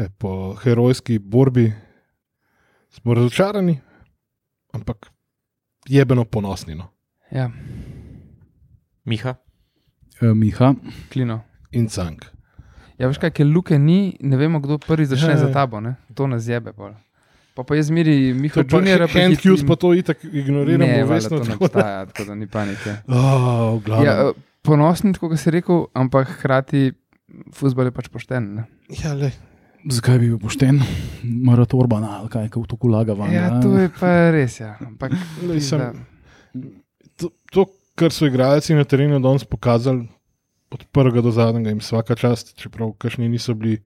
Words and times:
kaj, 0.00 0.08
po 0.16 0.30
herojski 0.56 1.18
borbi 1.18 1.72
smo 2.90 3.14
razočarani, 3.14 3.76
ampak 4.72 5.10
jebeno 5.86 6.24
ponosni. 6.24 6.74
No. 6.74 6.88
Ja, 7.30 7.50
Miha. 9.04 9.34
E, 10.20 10.26
Miha, 10.26 10.74
klino. 11.12 11.40
In 11.72 11.88
cank. 11.88 12.24
Ja, 12.98 13.08
veš 13.08 13.20
kaj, 13.20 13.30
ker 13.32 13.46
luke 13.46 13.78
ni, 13.78 14.16
ne 14.20 14.36
vemo, 14.36 14.60
kdo 14.60 14.78
prvi 14.78 15.06
začne 15.06 15.36
Ja, 15.36 15.38
za 15.38 15.48
ja. 15.48 15.52
tabo, 15.54 15.80
ne? 15.80 15.94
to 16.14 16.26
nas 16.26 16.48
jebe. 16.48 16.72
Pol. 16.72 16.92
Pa 17.54 17.62
pa 17.62 17.76
jaz 17.76 17.90
miri, 17.90 18.32
Miha 18.32 18.54
To 18.54 18.64
pa 18.64 18.76
Junior, 18.76 19.04
hand 19.08 19.36
cues 19.40 19.64
pa 19.66 19.76
to 19.76 19.92
itak 19.94 20.24
ignoriramo, 20.24 20.86
ne, 20.86 21.04
vestno. 21.04 21.38
to 21.38 21.44
ne 21.44 21.50
tako 21.50 21.58
da- 21.58 21.64
obstaja, 21.66 22.06
tako 22.06 22.24
da 22.24 22.34
ni 22.34 22.46
panike. 22.46 22.96
Oh. 23.08 23.80
Ja, 24.04 24.16
eh, 24.30 24.32
ponosni, 24.62 25.12
kot 25.14 25.36
si 25.38 25.50
rekel, 25.50 25.86
ampak 25.94 26.28
hkrati 26.38 26.92
futbol 27.52 27.88
je 27.88 27.92
pač 27.92 28.08
pošten. 28.08 28.54
Ne? 28.54 28.64
Ja, 29.04 29.12
lej. 29.14 29.32
Zakaj 29.88 30.18
bi 30.18 30.28
bil 30.28 30.38
pošten? 30.42 30.80
Marat 31.22 31.74
Orban, 31.74 32.04
ali 32.04 32.28
kaj, 32.28 32.48
kako 32.48 32.66
tako 32.74 32.88
laga 32.92 33.16
van. 33.16 33.32
Ja, 33.32 33.48
a? 33.56 33.60
to 33.62 33.72
je 33.78 33.90
pa 34.00 34.30
res. 34.34 34.60
Ja. 34.60 34.76
Ampak, 34.84 35.14
Lej, 35.48 35.60
sem, 35.64 36.02
to, 37.16 37.30
to, 37.52 37.66
kar 37.98 38.12
so 38.14 38.28
igralci 38.28 38.76
na 38.76 38.84
terenu 38.84 39.20
danes 39.22 39.44
pokazali, 39.44 40.08
od 40.70 40.84
prvega 40.94 41.22
do 41.22 41.32
zadnjega, 41.34 41.72
jim 41.72 41.80
vsaka 41.82 42.14
čast, 42.14 42.54
čeprav 42.54 42.92
kašni 42.98 43.28
niso 43.28 43.54
bili 43.54 43.80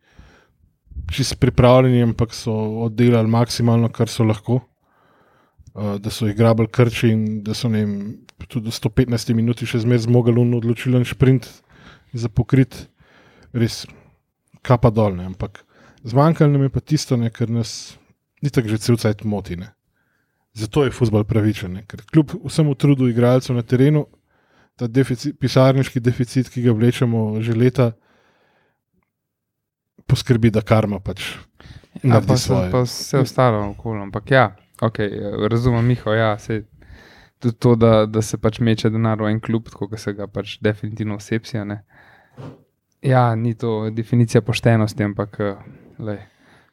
čisto 1.13 1.37
pripravljeni, 1.41 2.03
ampak 2.03 2.35
so 2.35 2.53
oddelali 2.85 3.29
maksimalno, 3.29 3.89
kar 3.89 4.09
so 4.09 4.25
lahko. 4.25 4.61
Uh, 5.75 5.97
da 5.99 6.11
so 6.11 6.29
igrali 6.31 6.69
krči 6.71 7.09
in 7.11 7.23
da 7.43 7.55
so 7.55 7.69
vem, 7.69 8.19
tudi 8.47 8.69
do 8.69 8.71
115 8.71 9.33
minut 9.35 9.65
še 9.67 9.81
zmeraj 9.83 10.05
zmogli 10.05 10.37
un 10.39 10.53
odločilen 10.55 11.03
sprint 11.09 11.49
za 12.15 12.29
pokrit, 12.31 12.77
res 13.51 13.83
kapa 14.63 14.93
dol. 14.95 15.17
Ne? 15.19 15.27
Ampak 15.33 15.65
zmanjkalo 16.05 16.53
nam 16.53 16.63
je 16.63 16.73
pa 16.75 16.81
tisto, 16.81 17.17
ne, 17.17 17.31
kar 17.31 17.51
nas 17.51 17.97
ni 18.43 18.51
tako 18.51 18.69
že 18.69 18.79
cel 18.79 18.97
cajt 19.01 19.25
moti. 19.25 19.57
Ne? 19.57 19.73
Zato 20.55 20.85
je 20.85 20.93
futbol 20.95 21.25
pravičen, 21.25 21.73
ne? 21.73 21.85
ker 21.89 22.05
kljub 22.13 22.37
vsemu 22.45 22.75
trudu 22.75 23.09
igralcev 23.11 23.57
na 23.57 23.63
terenu, 23.63 24.07
ta 24.77 24.87
deficit, 24.87 25.39
pisarniški 25.41 26.01
deficit, 26.01 26.51
ki 26.51 26.63
ga 26.69 26.75
vlečemo 26.75 27.41
že 27.43 27.55
leta, 27.55 27.93
poskrbi, 30.07 30.51
da 30.51 30.61
karma 30.61 31.01
pač 31.01 31.35
Ja, 32.03 32.21
pa, 32.27 32.37
svoje. 32.37 32.71
pa 32.71 32.83
vse 32.83 33.19
ostalo 33.19 33.71
okoli. 33.71 34.03
Ampak 34.03 34.31
ja, 34.31 34.57
okay, 34.83 35.11
razumem, 35.49 35.87
Miho, 35.87 36.13
ja, 36.13 36.39
sej, 36.39 36.65
tudi 37.39 37.57
to, 37.59 37.75
da, 37.77 38.07
da 38.07 38.23
se 38.23 38.39
pač 38.39 38.59
meče 38.61 38.91
denar 38.91 39.23
v 39.23 39.31
en 39.31 39.41
klub, 39.41 39.69
tako 39.71 39.87
da 39.93 39.97
se 39.97 40.13
ga 40.13 40.27
pač 40.27 40.59
definitivno 40.61 41.17
osepsija. 41.17 41.65
Ne. 41.65 41.85
Ja, 43.03 43.35
ni 43.35 43.55
to 43.55 43.91
definicija 43.95 44.43
poštenosti, 44.43 45.05
ampak 45.05 45.41
eh, 45.41 45.55
lej, 45.99 46.19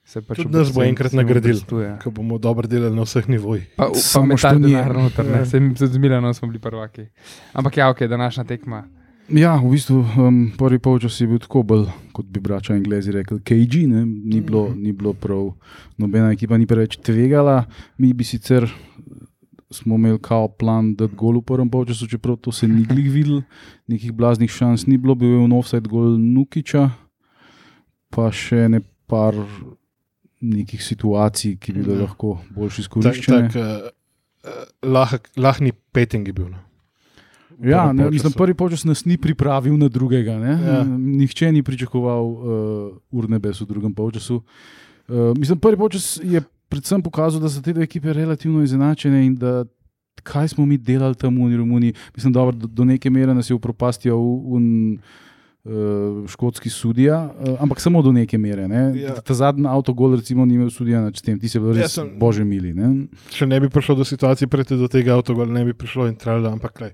se 0.04 0.22
pač 0.22 0.38
Tudi 0.38 0.50
nas 0.52 0.72
bo 0.74 0.84
enkrat 0.84 1.14
nagradili. 1.14 1.62
Ko 2.00 2.12
bomo 2.12 2.38
dobro 2.38 2.68
delali 2.68 2.96
na 2.96 3.02
vseh 3.02 3.28
nivojih. 3.28 3.68
Pa, 3.76 3.90
pa 4.14 4.22
metal 4.22 4.38
što 4.38 4.60
ni- 4.60 4.70
denar 4.70 4.96
noter, 4.96 5.26
ne, 5.26 5.38
Ja. 5.38 5.46
se 5.46 5.60
mi 5.60 5.76
tudi 5.76 5.94
z 5.94 5.98
Milanom 5.98 6.34
smo 6.34 6.48
bili 6.48 6.60
prvaki. 6.60 7.06
Ampak 7.54 7.78
ja, 7.78 7.90
ok, 7.90 8.00
današnja 8.02 8.44
tekma. 8.44 8.84
Ja, 9.30 9.56
v 9.56 9.72
bistvu 9.72 10.04
um, 10.18 10.52
prvi 10.58 10.80
polčas 10.80 11.22
je 11.22 11.28
bil 11.28 11.40
tako 11.40 11.64
bolj, 11.64 11.86
kot 12.12 12.26
bi 12.26 12.40
brača 12.40 12.74
Anglezi 12.74 13.12
rekli, 13.12 13.40
KG, 13.40 13.88
ne? 13.88 14.02
ni, 14.06 14.42
bilo, 14.42 14.74
ni 14.76 14.92
bilo 14.92 15.14
prav, 15.14 15.54
nobena 15.98 16.32
ekipa 16.32 16.58
ni 16.58 16.66
preveč 16.66 16.98
tvegala. 16.98 17.64
Mi 17.98 18.14
bi 18.14 18.24
sicer 18.24 18.68
smo 19.72 19.96
imeli 19.96 20.20
kao 20.20 20.48
plan, 20.50 20.96
da 20.96 21.08
gol 21.08 21.38
v 21.38 21.42
prvem 21.44 21.70
polčasu, 21.70 22.08
čeprav 22.08 22.36
to 22.38 22.52
se 22.52 22.68
ni 22.68 22.84
glih 22.84 23.08
videl, 23.08 23.42
nekih 23.88 24.12
blaznih 24.12 24.52
šans 24.52 24.84
ni 24.86 24.98
bilo, 24.98 25.16
bil 25.16 25.30
je 25.30 25.48
v 25.48 25.54
offside 25.54 25.88
gol 25.88 26.18
Nukiča, 26.20 26.90
pa 28.10 28.28
še 28.32 28.68
ne 28.68 28.82
par 29.12 29.36
nekih 30.42 30.82
situacij, 30.82 31.58
ki 31.60 31.74
bi 31.74 31.84
bile 31.84 32.00
Ja. 32.00 32.08
lahko 32.08 32.38
bolj 32.56 32.72
Tak, 32.72 32.80
izkoriščene. 32.80 33.50
tak, 33.50 33.56
uh, 33.56 34.66
lahk, 34.84 35.30
lahni 35.38 35.72
peting 35.94 36.28
je 36.28 36.34
bil. 36.34 36.50
V 37.62 37.70
Ja, 37.70 37.84
prvem 37.84 37.96
ne, 37.98 38.10
mislim, 38.10 38.34
prvi 38.34 38.56
počas 38.58 38.86
nas 38.86 39.06
ni 39.06 39.18
pripravil 39.18 39.78
na 39.78 39.86
drugega. 39.88 40.40
Ne? 40.40 40.54
Ja. 40.58 40.80
Nihče 40.84 41.52
ni 41.52 41.62
pričakoval 41.62 42.24
uh, 42.26 42.40
urnebes 43.12 43.62
v 43.62 43.68
drugem 43.68 43.94
polčasu. 43.94 44.42
Uh, 45.06 45.38
mislim, 45.38 45.60
prvi 45.60 45.78
počas 45.78 46.18
je 46.24 46.42
predvsem 46.70 47.02
pokazal, 47.02 47.38
da 47.38 47.50
so 47.50 47.62
te 47.62 47.74
dve 47.74 47.84
ekipe 47.84 48.10
relativno 48.10 48.64
izenačene 48.64 49.26
in 49.26 49.36
da 49.36 49.66
kaj 50.24 50.48
smo 50.48 50.66
mi 50.66 50.78
delali 50.78 51.16
tam 51.16 51.38
v 51.38 51.54
Romuniji. 51.54 51.94
Mislim, 52.16 52.34
dobro, 52.34 52.56
do, 52.56 52.68
do 52.68 52.86
neke 52.86 53.10
mere 53.10 53.34
nas 53.34 53.50
je 53.50 53.54
upropastil 53.54 54.16
un, 54.16 54.66
uh, 54.94 55.00
škotski 56.28 56.70
sudija, 56.70 57.30
uh, 57.30 57.60
ampak 57.60 57.80
samo 57.80 58.02
do 58.02 58.12
neke 58.12 58.38
mere. 58.38 58.68
Ne? 58.68 58.94
Ja. 58.96 59.14
Ta 59.16 59.34
zadnji 59.34 59.68
avtogol, 59.68 60.16
recimo, 60.16 60.46
ni 60.46 60.56
imel 60.56 60.70
sudija 60.70 61.04
s 61.08 61.22
tem, 61.22 61.40
ti 61.40 61.48
se 61.48 61.60
bili 61.60 61.78
Ja, 61.78 61.84
res 61.84 61.94
sem- 61.94 62.10
bože 62.18 62.44
mili. 62.44 62.74
Ne? 62.74 63.06
Če 63.30 63.46
ne 63.46 63.60
bi 63.60 63.70
prišlo 63.70 63.96
do 63.96 64.04
situacije, 64.04 64.48
prete 64.48 64.76
do 64.76 64.88
tega 64.88 65.14
avtogola, 65.14 65.46
ne 65.48 65.62
bi 65.64 65.74
prišlo 65.74 66.08
in 66.08 66.16
trajalo. 66.16 66.50
Ampak, 66.50 66.82
lej, 66.82 66.94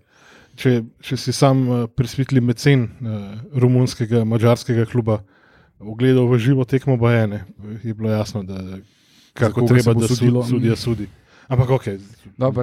če, 0.56 0.74
če 1.00 1.18
si 1.18 1.32
sam 1.32 1.64
uh, 1.64 1.86
prisvetli 1.88 2.42
mecen 2.42 2.90
uh, 3.00 3.24
romunskega, 3.54 4.26
mačarskega 4.26 4.84
kluba, 4.86 5.22
ogledal 5.80 6.28
v 6.28 6.36
živo 6.38 6.66
tekmo 6.66 6.98
Bajene, 6.98 7.46
je 7.84 7.94
bilo 7.94 8.10
jasno, 8.10 8.44
da 8.44 8.60
kako 9.34 9.64
treba, 9.64 9.94
da 9.94 10.08
sud, 10.10 10.44
sudija 10.44 10.76
sudi. 10.76 11.08
Ampak 11.48 11.70
ok, 11.70 11.86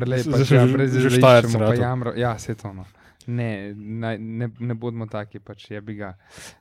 lej, 0.05 0.21
Zdaj 0.21 0.33
pač, 0.35 0.45
sem 0.45 0.57
ja, 0.57 0.67
že- 0.69 1.09
že 1.09 1.21
ratal. 1.57 1.81
jamro, 1.81 2.13
ja, 2.13 2.37
se 2.39 2.53
to. 2.55 2.69
No. 2.75 2.85
Ne, 3.27 3.75
naj- 3.75 4.19
ne, 4.21 4.49
ne 4.61 4.75
bodimo 4.75 5.07
taki, 5.07 5.39
pač 5.39 5.71
je 5.71 5.81
bi 5.81 5.95
ga. 5.95 6.15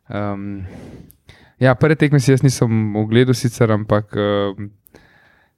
Um, 0.10 0.64
ja, 1.60 1.76
prve 1.76 1.96
tekme 1.96 2.20
si 2.20 2.32
jaz 2.32 2.44
nisem 2.44 2.96
ogledal, 2.96 3.36
sicer, 3.36 3.72
ampak 3.72 4.16
um, 4.16 4.70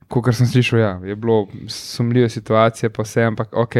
kot 0.07 0.33
sem 0.35 0.47
slišal, 0.49 0.79
ja, 0.79 0.95
je 1.05 1.15
bilo 1.15 1.45
sumljive 1.67 2.29
situacije, 2.29 2.89
pa 2.89 3.05
vse, 3.05 3.23
ampak 3.29 3.53
ok. 3.53 3.77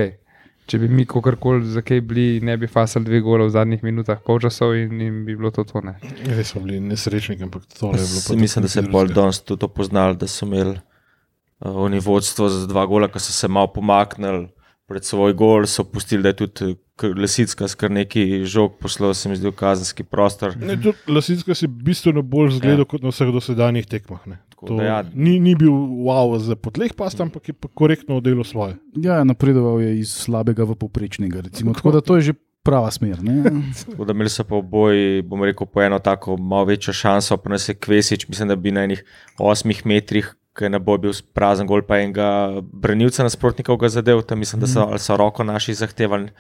Če 0.65 0.79
bi 0.81 0.87
mi 0.89 1.03
kakorkoli 1.05 1.61
za 1.69 1.83
kaj 1.85 1.99
bili, 2.01 2.39
ne 2.41 2.55
bi 2.57 2.65
fasali 2.65 3.05
dve 3.05 3.19
gola 3.21 3.45
v 3.45 3.53
zadnjih 3.53 3.83
minutah, 3.85 4.17
polčasov 4.25 4.73
in, 4.73 4.97
in 5.01 5.19
bi 5.25 5.35
bilo 5.37 5.51
to 5.53 5.61
tone. 5.63 5.93
res 6.25 6.55
smo 6.55 6.63
bili 6.65 6.79
nesrečniki, 6.81 7.45
ampak 7.45 7.67
to 7.69 7.91
je 7.93 8.01
bilo. 8.01 8.21
Si 8.23 8.37
Mislim, 8.37 8.65
da 8.65 8.71
se 8.73 8.81
je 8.81 8.89
pol 8.89 9.11
danes 9.13 9.43
tudi 9.45 9.61
to 9.61 9.69
poznali, 9.69 10.17
da 10.17 10.25
so 10.27 10.47
imeli 10.47 10.73
uh, 10.73 11.69
oni 11.85 12.01
vodstvo 12.01 12.49
za 12.49 12.65
dva 12.65 12.85
gola, 12.89 13.11
ki 13.13 13.21
so 13.21 13.35
se 13.35 13.47
malo 13.47 13.69
pomaknili 13.73 14.47
pred 14.89 15.05
svoj 15.05 15.33
gol, 15.37 15.69
so 15.69 15.85
pustili, 15.85 16.25
da 16.25 16.33
je 16.33 16.39
tudi 16.41 16.75
Lesicka 17.03 17.67
skar 17.67 17.91
neki 17.91 18.45
žog 18.47 18.77
poslal, 18.79 19.13
se 19.13 19.29
mi 19.29 19.35
zdi, 19.35 19.49
v 19.49 19.55
kazenski 19.55 20.03
prostor. 20.03 20.55
Ne, 20.57 20.77
tudi 20.79 20.97
Lasitska 21.11 21.55
si 21.55 21.67
bistveno 21.67 22.21
bolj 22.21 22.55
zgledal 22.59 22.85
Ja. 22.85 22.85
kot 22.85 23.03
na 23.03 23.11
vseh 23.11 23.31
dosedanjih 23.35 23.85
tekmah. 23.85 24.23
To, 24.65 24.77
da 24.79 24.83
ja. 24.83 25.03
ni, 25.13 25.39
ni 25.39 25.55
bil 25.55 25.71
wow 26.07 26.39
za 26.39 26.55
podleh 26.55 26.93
past, 26.95 27.19
ampak 27.21 27.51
je 27.51 27.53
pa 27.53 27.67
korektno 27.67 28.17
oddelal 28.17 28.47
svoje. 28.47 28.77
Ja, 28.95 29.23
napredoval 29.23 29.81
je 29.83 29.99
iz 29.99 30.15
slabega 30.15 30.63
v 30.63 30.75
povprečnega. 30.79 31.41
Recimo. 31.41 31.73
Tako 31.75 31.91
da 31.91 32.01
to 32.01 32.15
je 32.15 32.31
že 32.31 32.33
prava 32.63 32.91
smer. 32.91 33.21
Ne? 33.21 33.43
Tako 33.91 34.05
da 34.05 34.15
imeli 34.15 34.29
so 34.29 34.43
pa 34.47 34.55
oboji, 34.55 35.21
bom 35.21 35.43
rekel, 35.43 35.67
po 35.67 35.83
eno 35.83 35.99
tako 35.99 36.37
malo 36.37 36.65
večjo 36.65 36.93
šanso, 36.93 37.37
pa 37.37 37.49
nas 37.49 37.69
je 37.69 37.75
Kvesič, 37.75 38.27
mislim, 38.27 38.47
da 38.47 38.55
bi 38.55 38.71
na 38.71 38.83
enih 38.87 39.03
osmih 39.37 39.85
metrih, 39.85 40.35
ki 40.55 40.69
ne 40.71 40.79
bo 40.79 40.95
bil 41.01 41.13
prazen 41.35 41.67
gol, 41.67 41.83
pa 41.83 41.99
enega 41.99 42.61
branilca 42.71 43.25
nasprotnikov 43.27 43.79
ga 43.81 43.89
zadev, 43.91 44.23
tam 44.27 44.39
mislim, 44.39 44.61
da 44.63 44.69
so, 44.71 44.85
ali 44.87 45.01
so 45.03 45.17
roko 45.19 45.43
naši 45.43 45.75
zahtevali, 45.75 46.31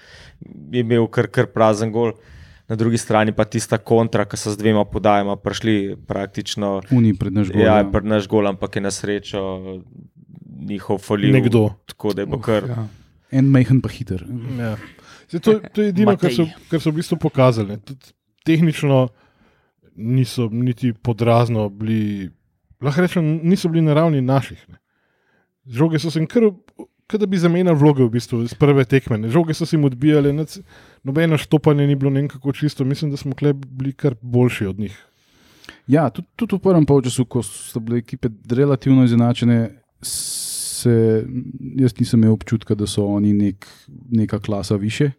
je 0.71 0.83
imel 0.85 1.07
kar, 1.11 1.27
kar 1.27 1.51
prazen 1.51 1.91
gol. 1.91 2.15
Na 2.65 2.73
drugi 2.75 2.97
strani 2.97 3.29
pa 3.35 3.45
tista 3.45 3.77
kontra, 3.77 4.23
ki 4.25 4.39
so 4.41 4.49
z 4.49 4.57
dvema 4.57 4.87
podajama 4.89 5.35
prišli 5.37 5.97
praktično. 6.07 6.79
Uni 6.95 7.11
pred 7.13 7.35
naš 7.35 7.51
gol. 7.53 7.61
Ja, 7.61 7.75
ja. 7.75 7.83
je 7.83 7.91
pred 7.93 8.07
naš 8.09 8.29
gol, 8.31 8.47
ampak 8.49 8.79
je 8.79 8.81
na 8.81 8.91
srečo 8.91 9.41
njihov 10.65 10.97
folij. 10.97 11.29
Nekdo. 11.35 11.67
Tako 11.85 12.15
da 12.17 12.25
je 12.25 12.31
bo 12.31 12.39
kar. 12.41 12.65
Ja. 12.71 12.87
En 13.37 13.51
majhen 13.53 13.83
pa 13.85 13.91
hiter. 13.93 14.25
Ja. 14.57 14.73
Zdaj, 15.29 15.41
to, 15.45 15.53
to 15.73 15.85
je 15.85 15.93
edino, 15.93 16.15
kar 16.17 16.33
so, 16.33 16.47
kar 16.71 16.81
so 16.81 16.89
v 16.89 17.03
bistvu 17.03 17.19
pokazali. 17.21 17.75
ne. 17.75 17.77
Tudi 17.85 18.15
tehnično 18.45 19.07
niso 19.95 20.49
niti 20.51 20.93
podrazno 20.93 21.69
bili, 21.69 22.29
lahko 22.81 23.01
rečem, 23.01 23.39
niso 23.43 23.69
bili 23.69 23.81
na 23.81 23.93
ravni 23.93 24.21
naših. 24.21 24.65
Ne. 24.69 24.77
Žoge 25.65 25.99
so 25.99 26.11
se 26.11 26.19
jim 26.19 26.27
kar, 26.27 26.43
da 27.19 27.25
bi 27.25 27.37
zamenjali 27.37 27.77
vloge 27.77 28.03
v 28.03 28.09
bistvu 28.09 28.43
iz 28.43 28.53
prve 28.53 28.85
tekme. 28.85 29.17
Ne. 29.17 29.29
Žoge 29.29 29.53
so 29.53 29.65
se 29.65 29.75
jim 29.75 29.83
odbijale, 29.85 30.33
nič- 30.33 30.61
nobeno 31.03 31.37
štopanje 31.37 31.87
ni 31.87 31.95
bilo 31.95 32.11
nekako 32.11 32.51
čisto. 32.53 32.85
Mislim, 32.85 33.11
da 33.11 33.17
smo 33.17 33.31
bili 33.65 33.93
kar 33.93 34.15
boljši 34.21 34.65
od 34.65 34.79
njih. 34.79 34.97
Ja, 35.87 36.09
tudi, 36.09 36.27
tudi 36.35 36.55
v 36.55 36.59
prvem 36.59 36.85
polčasu, 36.85 37.25
ko 37.25 37.43
so 37.43 37.79
bile 37.79 37.97
ekipe 37.97 38.29
relativno 38.49 39.03
izenačene, 39.03 39.81
se, 40.01 41.25
jaz 41.75 41.93
nisem 41.99 42.19
imel 42.19 42.33
občutka, 42.33 42.75
da 42.75 42.87
so 42.87 43.05
oni 43.05 43.33
nek, 43.33 43.65
neka 44.11 44.39
klasa 44.39 44.75
više. 44.75 45.11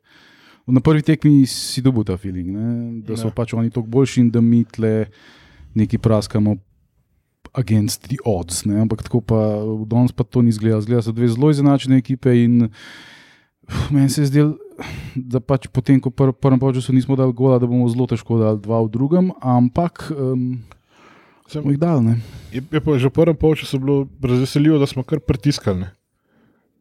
Na 0.66 0.80
prvi 0.80 1.02
tekmi 1.02 1.46
si 1.46 1.82
dobil 1.82 2.04
ta 2.04 2.16
feeling, 2.16 2.50
ne? 2.50 2.66
da 3.06 3.16
so 3.16 3.28
Ja. 3.28 3.34
pač 3.34 3.54
oni 3.54 3.70
toliko 3.70 3.90
boljši 3.90 4.20
in 4.20 4.30
da 4.30 4.40
mi 4.40 4.64
tle 4.64 5.06
neki 5.74 5.98
praskamo 5.98 6.56
against 7.56 8.08
the 8.08 8.20
odds. 8.24 8.64
Ne? 8.68 8.80
Ampak 8.84 9.02
tako 9.02 9.20
pa 9.24 9.40
danes 9.88 10.12
pa 10.12 10.24
to 10.24 10.42
ni 10.44 10.52
zgleda. 10.52 10.80
Zgleda 10.84 11.02
so 11.02 11.16
dve 11.16 11.28
zelo 11.32 11.50
izenačene 11.50 11.98
ekipe 11.98 12.32
in 12.36 12.68
meni 13.90 14.08
se 14.08 14.22
je 14.22 14.30
zdelo, 14.30 14.54
da 15.16 15.40
pač 15.40 15.66
potem, 15.72 15.98
ko 16.00 16.12
pr 16.12 16.32
prvem 16.36 16.60
času 16.60 16.94
nismo 16.94 17.16
dali 17.16 17.32
gola, 17.32 17.58
da 17.58 17.66
bomo 17.66 17.88
zelo 17.88 18.06
težko 18.06 18.38
dali 18.38 18.60
dva 18.62 18.82
v 18.84 18.92
drugem, 18.92 19.32
ampak 19.42 20.10
um, 20.12 20.60
Sem, 21.46 21.62
jih 21.70 21.78
dal, 21.78 22.02
ne? 22.02 22.18
je, 22.50 22.58
je 22.58 22.80
pa 22.82 22.98
že 22.98 23.06
v 23.06 23.14
prvem 23.14 23.36
polčasu 23.38 23.78
bilo 23.78 23.96
razveseljivo, 24.18 24.80
da 24.82 24.86
smo 24.90 25.06
kar 25.06 25.22
pritiskali. 25.22 25.86
ne. 25.86 25.90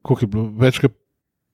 Koliko 0.02 0.26
je 0.26 0.30
bilo? 0.30 0.46
Več 0.58 0.82
kot 0.82 0.94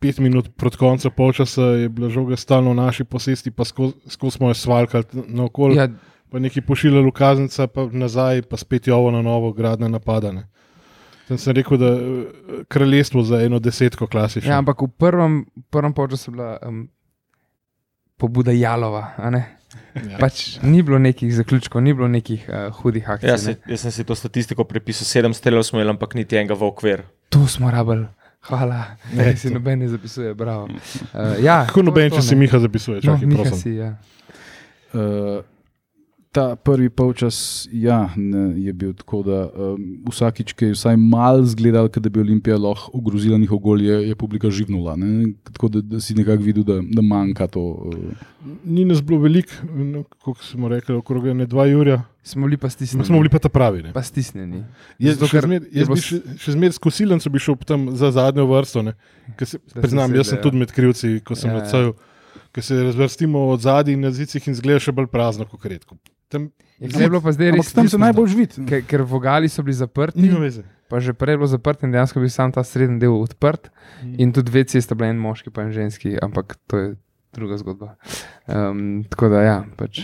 pet 0.01 0.19
minut 0.23 0.47
pred 0.57 0.75
koncem 0.79 1.11
polčasa 1.11 1.75
je 1.83 1.89
bila 1.91 2.09
žoga 2.09 2.39
stalno 2.39 2.71
v 2.71 2.79
naši 2.79 3.03
posesti, 3.03 3.51
pa 3.51 3.67
skozi 3.67 3.93
skozi 4.07 4.39
smo 4.39 4.49
jo 4.49 4.55
svalkali 4.57 5.27
naokoli, 5.27 5.77
ja. 5.77 5.91
Pa 6.31 6.39
neki 6.39 6.61
pošiljali 6.63 7.03
v 7.05 7.11
kaznica, 7.11 7.67
pa 7.67 7.85
nazaj, 7.91 8.41
pa 8.47 8.57
spet 8.57 8.87
jovo 8.87 9.11
na 9.11 9.21
novo, 9.21 9.51
gradne 9.51 9.89
napadane. 9.89 10.45
Sem, 11.27 11.37
sem 11.37 11.55
rekel, 11.55 11.77
da 11.77 11.89
eh, 11.91 12.23
kraljestvo 12.67 13.23
za 13.23 13.41
eno 13.43 13.59
desetko 13.59 14.07
klasično. 14.07 14.47
ja, 14.51 14.57
ampak 14.57 14.81
v 14.81 14.87
prvem, 14.87 15.35
prvem 15.69 15.91
času 15.93 16.31
je 16.31 16.35
bila 16.35 16.57
um, 16.63 16.87
pobuda 18.17 18.51
Jalova. 18.51 19.11
a 19.17 19.29
ne? 19.29 19.43
Ja. 19.95 20.17
Pač 20.19 20.59
ni 20.63 20.81
bilo 20.83 20.99
nekih 20.99 21.31
zaključkov, 21.35 21.81
ni 21.83 21.93
bilo 21.93 22.07
nekih 22.07 22.47
uh, 22.49 22.71
hudih 22.75 23.09
akcij. 23.09 23.27
Ja, 23.27 23.33
ne. 23.35 23.37
se, 23.39 23.55
jaz 23.67 23.81
sem 23.81 23.91
si 23.91 24.03
to 24.03 24.15
statistiko 24.15 24.63
prepisal, 24.63 25.05
sedem 25.07 25.33
strelov 25.33 25.63
smo 25.63 25.79
imeli, 25.79 25.93
ampak 25.95 26.15
niti 26.15 26.35
enega 26.35 26.55
v 26.55 26.63
okvir. 26.67 27.03
To 27.29 27.47
smo 27.47 27.71
rabili. 27.71 28.07
Hvala, 28.41 28.97
Ne, 29.13 29.23
da 29.31 29.37
si 29.37 29.51
noben 29.53 29.79
ne 29.79 29.87
zapisuje. 29.87 30.33
bravo. 30.33 30.65
Uh, 30.65 31.37
ja, 31.43 31.65
Kako 31.67 31.83
noben, 31.83 32.09
to, 32.09 32.15
če 32.15 32.21
to, 32.21 32.27
si 32.27 32.35
ne. 32.35 32.39
Miha 32.39 32.59
zapisuje, 32.59 32.95
No, 32.95 33.01
čakaj, 33.01 33.27
Miha 33.27 33.43
prosim. 33.43 33.59
si, 33.59 33.75
ja. 33.75 33.95
Uh, 34.93 35.43
ta 36.31 36.55
prvi 36.55 36.89
polčas 36.89 37.67
ja, 37.71 38.09
ne, 38.15 38.53
je 38.55 38.71
bil 38.73 38.93
tako, 38.93 39.19
da 39.23 39.39
um, 39.49 39.81
vsakič, 40.07 40.53
ki 40.53 40.65
je 40.65 40.75
vsaj 40.77 40.95
malo 40.95 41.43
zgledal, 41.43 41.89
da 41.91 42.09
bi 42.09 42.19
Olimpija 42.19 42.55
lahko 42.57 42.91
ogrozila 42.93 43.37
njihov 43.37 43.59
gol, 43.59 43.81
je, 43.81 43.97
je 44.07 44.15
publika 44.15 44.49
živnula. 44.49 44.95
Ne? 44.95 45.33
Tako 45.43 45.67
da, 45.67 45.81
da 45.81 45.99
si 45.99 46.15
nekako 46.15 46.43
videl, 46.43 46.63
da, 46.63 46.79
da 46.81 47.01
manjka 47.01 47.47
to. 47.47 47.59
Uh, 47.59 48.55
Ni 48.63 48.85
nas 48.85 49.03
bilo 49.03 49.19
veliko, 49.19 49.51
no, 49.67 50.03
kot 50.19 50.39
smo 50.39 50.69
rekli, 50.69 50.95
okrog 50.95 51.27
ne 51.27 51.45
dva 51.45 51.65
Jurja, 51.65 52.01
Smo 52.23 52.45
bili 52.45 52.57
pa 52.57 52.69
stisnjeni. 52.69 53.05
smo 53.05 53.17
bili 53.17 53.29
pa 53.29 53.39
ta 53.39 53.49
pravi. 53.49 53.81
Ne. 53.83 53.91
pa 53.93 54.01
stisnjeni. 54.01 54.63
Jaz, 54.99 55.15
Zato, 55.17 55.27
še 55.27 55.37
ker 55.37 55.45
zmer, 55.45 55.63
je 55.63 55.79
jaz 55.79 55.87
bilo 55.87 55.95
bi 55.95 56.01
še, 56.01 56.19
še 56.37 56.51
zmeraj 56.51 56.71
s 56.71 56.77
kosilencem 56.77 57.33
bi 57.33 57.39
šel 57.39 57.57
tam 57.65 57.87
za 57.97 58.11
zadnjo 58.11 58.45
vrsto. 58.45 58.81
ne, 58.81 58.93
ker 59.35 59.47
Se, 59.47 59.57
priznam, 59.73 60.13
jaz 60.15 60.29
sem 60.29 60.37
sede, 60.37 60.43
tudi 60.43 60.61
med 60.61 60.71
krivci, 60.71 61.15
ko 61.25 61.35
sem 61.35 61.49
Ja, 61.49 61.57
na 61.57 61.63
ja. 61.65 61.69
caju, 61.69 61.95
ker 62.53 62.63
se 62.63 62.77
razvrstimo 62.83 63.47
od 63.49 63.61
zadaj 63.61 63.93
in 63.93 64.05
na 64.05 64.11
zicih 64.13 64.47
in 64.47 64.55
zgleda 64.55 64.79
še 64.79 64.93
bolj 64.93 65.09
prazno 65.09 65.49
kot 65.49 65.65
redko. 65.65 65.97
Tam 66.31 66.47
Je 66.79 66.89
zdaj 66.89 67.09
bilo 67.09 67.21
pa 67.21 67.31
zdaj 67.31 67.51
res 67.51 67.73
tam 67.73 67.85
se 67.85 67.97
najbolj 67.99 68.27
žvit. 68.27 68.55
Ker, 68.65 68.81
ker 68.81 69.03
vogali 69.03 69.45
so 69.45 69.61
bili 69.61 69.75
zaprti, 69.75 70.17
nima 70.17 70.39
veze. 70.39 70.63
pa 70.89 70.97
že 70.97 71.13
prej 71.13 71.35
je 71.35 71.37
bilo 71.37 71.47
zaprto 71.47 71.85
in 71.85 71.91
dejansko 71.91 72.19
bi 72.19 72.29
sam 72.29 72.49
ta 72.49 72.63
srednji 72.63 72.97
del 72.97 73.13
odprt. 73.13 73.69
In 74.17 74.31
tudi 74.31 74.49
dve 74.49 74.63
ceste, 74.65 74.95
bil 74.95 75.05
en 75.05 75.19
moški, 75.19 75.51
pa 75.51 75.61
en 75.61 75.71
ženski, 75.71 76.15
ampak 76.17 76.55
to 76.65 76.77
je 76.77 76.87
druga 77.31 77.59
zgodba. 77.59 77.95
Um, 78.47 79.03
tako 79.05 79.29
da 79.29 79.41
ja, 79.41 79.57
pač. 79.77 80.01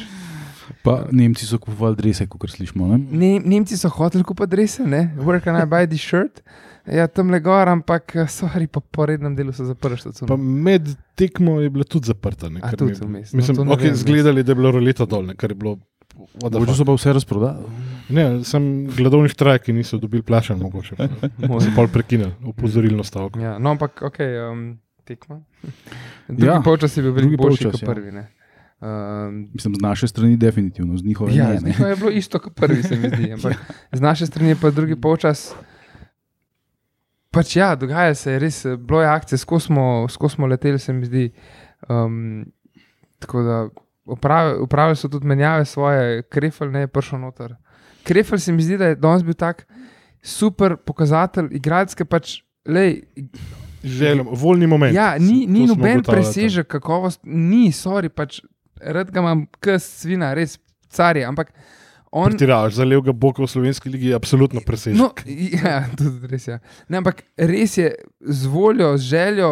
Pa 0.83 1.07
Nemci 1.12 1.47
so 1.47 1.57
kupovali 1.57 1.95
drese, 1.95 2.27
kot 2.27 2.50
slišimo. 2.51 2.88
Ne? 2.88 2.97
Ne, 3.12 3.31
Nemci 3.39 3.77
so 3.80 3.89
hoteli 3.89 4.23
kupiti 4.23 4.51
drese, 4.51 4.83
ne? 4.85 5.15
where 5.18 5.39
can 5.39 5.56
I 5.56 5.65
buy 5.65 5.88
this 5.88 6.03
shirt? 6.03 6.44
Ja, 6.88 7.07
tam 7.07 7.31
le 7.31 7.39
gor, 7.39 7.68
ampak 7.68 8.15
eh, 8.15 8.27
sorry, 8.27 8.68
pa 8.68 8.80
po 8.80 9.06
rednem 9.06 9.35
delu 9.35 9.51
so 9.51 9.65
zaprli 9.65 9.95
Pa 9.95 10.01
štacuno. 10.01 10.38
med 10.38 10.88
tekmo 11.15 11.59
je 11.59 11.69
bila 11.69 11.83
tudi 11.83 12.07
zaprta. 12.07 12.47
Ne, 12.47 12.59
A, 12.63 12.71
tudi 12.71 12.95
mi 13.03 13.19
je- 13.19 13.27
no, 13.33 13.38
Mislim, 13.38 13.57
ne 13.57 13.75
okay, 13.75 13.91
zgledali, 13.91 14.44
da 14.44 14.51
je 14.51 14.56
bilo 14.56 14.71
roleta 14.71 15.06
dol, 15.06 15.25
ne, 15.25 15.35
kar 15.35 15.51
je 15.51 15.56
bilo. 15.56 15.80
Mogoče 16.17 16.65
fuck. 16.65 16.77
so 16.77 16.85
pa 16.85 16.93
vse 16.93 17.13
razprodali. 17.13 17.65
Ne, 18.09 18.25
sem 18.47 18.87
gledalni 18.95 19.29
štrajk, 19.29 19.67
ki 19.67 19.73
niso 19.73 19.99
dobili 20.01 20.23
plačan, 20.23 20.59
mogoče. 20.59 20.95
So 21.61 21.73
pol 21.75 21.87
prekinili, 21.93 22.31
upozorilno 22.45 23.03
stavko. 23.03 23.39
Ja, 23.39 23.57
no, 23.59 23.73
ampak 23.75 24.01
ok, 24.01 24.19
um, 24.51 24.65
tekma. 25.05 25.41
Drugi 26.27 26.47
Ja, 26.47 26.57
ja, 26.57 26.61
polčas 26.61 26.97
je 26.97 27.03
bil 27.03 27.13
veliko 27.15 27.43
boljši 27.43 27.69
kot 27.71 27.81
ja. 27.81 27.87
prvi. 27.87 28.11
Ne? 28.11 28.27
Um, 28.81 29.49
Mislim, 29.53 29.75
z 29.75 29.81
naše 29.81 30.07
strani 30.07 30.37
definitivno, 30.37 30.97
z 30.97 31.03
njihove 31.03 31.35
Ja, 31.35 31.47
ne. 31.53 31.59
z 31.59 31.63
ne. 31.79 31.89
je 31.89 31.95
bilo 31.95 32.11
isto 32.11 32.39
kot 32.39 32.55
prvi, 32.55 32.83
se 32.83 32.95
mi 32.95 33.09
zdi. 33.09 33.31
Ampak 33.37 33.55
z 33.91 34.01
naše 34.01 34.25
strani 34.25 34.49
je 34.49 34.59
pa 34.61 34.69
drugi 34.69 34.95
polčas. 34.95 35.53
Pač 37.31 37.55
ja, 37.55 37.75
dogaja 37.75 38.15
se, 38.15 38.31
je 38.31 38.39
res, 38.39 38.65
eh, 38.65 38.77
bilo 38.77 39.01
je 39.01 39.07
akcije, 39.07 39.37
skozi 39.37 39.65
smo, 39.65 40.07
smo 40.09 40.47
leteli, 40.47 40.79
se 40.79 40.93
mi 40.93 41.05
zdi. 41.05 41.31
Um, 41.89 42.45
tako 43.19 43.41
da 43.43 43.69
upravili, 44.07 44.95
so 44.95 45.09
tudi 45.09 45.27
menjave 45.27 45.65
svoje, 45.65 46.24
Krefel 46.24 46.71
ne 46.71 46.86
je 46.86 46.88
prišel 46.88 47.19
noter. 47.19 47.56
Krefel 48.04 48.39
se 48.39 48.51
mi 48.51 48.63
zdi, 48.63 48.77
da 48.77 48.92
je 48.92 48.95
danes 48.95 49.24
bil 49.24 49.33
tak 49.33 49.65
super 50.24 50.75
pokazatelj 50.77 51.50
igralske 51.51 52.06
pač. 52.06 52.42
Lej, 52.68 53.01
Želim, 53.83 54.27
voljni 54.31 54.68
moment. 54.68 54.95
Ja, 54.95 55.15
ni, 55.19 55.45
ni 55.48 55.68
noben 55.68 56.01
presežek 56.04 56.68
kakovost, 56.68 57.21
ni, 57.24 57.69
sorry, 57.71 58.09
pač 58.09 58.42
rad 58.81 59.12
ga 59.13 59.21
imam, 59.24 59.45
kis 59.63 59.86
svina, 60.01 60.33
res 60.36 60.57
carje, 60.94 61.24
ampak 61.27 61.54
on. 62.12 62.31
Pretiraš, 62.31 62.77
za 62.80 62.88
levega 62.88 63.13
boka 63.13 63.44
v 63.44 63.50
slovenski 63.51 63.92
ligi 63.94 64.12
je 64.12 64.18
absolutno 64.18 64.63
presežek. 64.65 65.00
No, 65.00 65.12
ja, 65.63 65.86
tudi 65.98 66.31
res 66.31 66.48
je. 66.50 66.59
Ne, 66.89 67.01
ampak 67.01 67.24
res 67.38 67.77
je 67.80 67.94
z 68.21 68.51
voljo, 68.51 68.95
z 68.98 69.12
željo. 69.13 69.51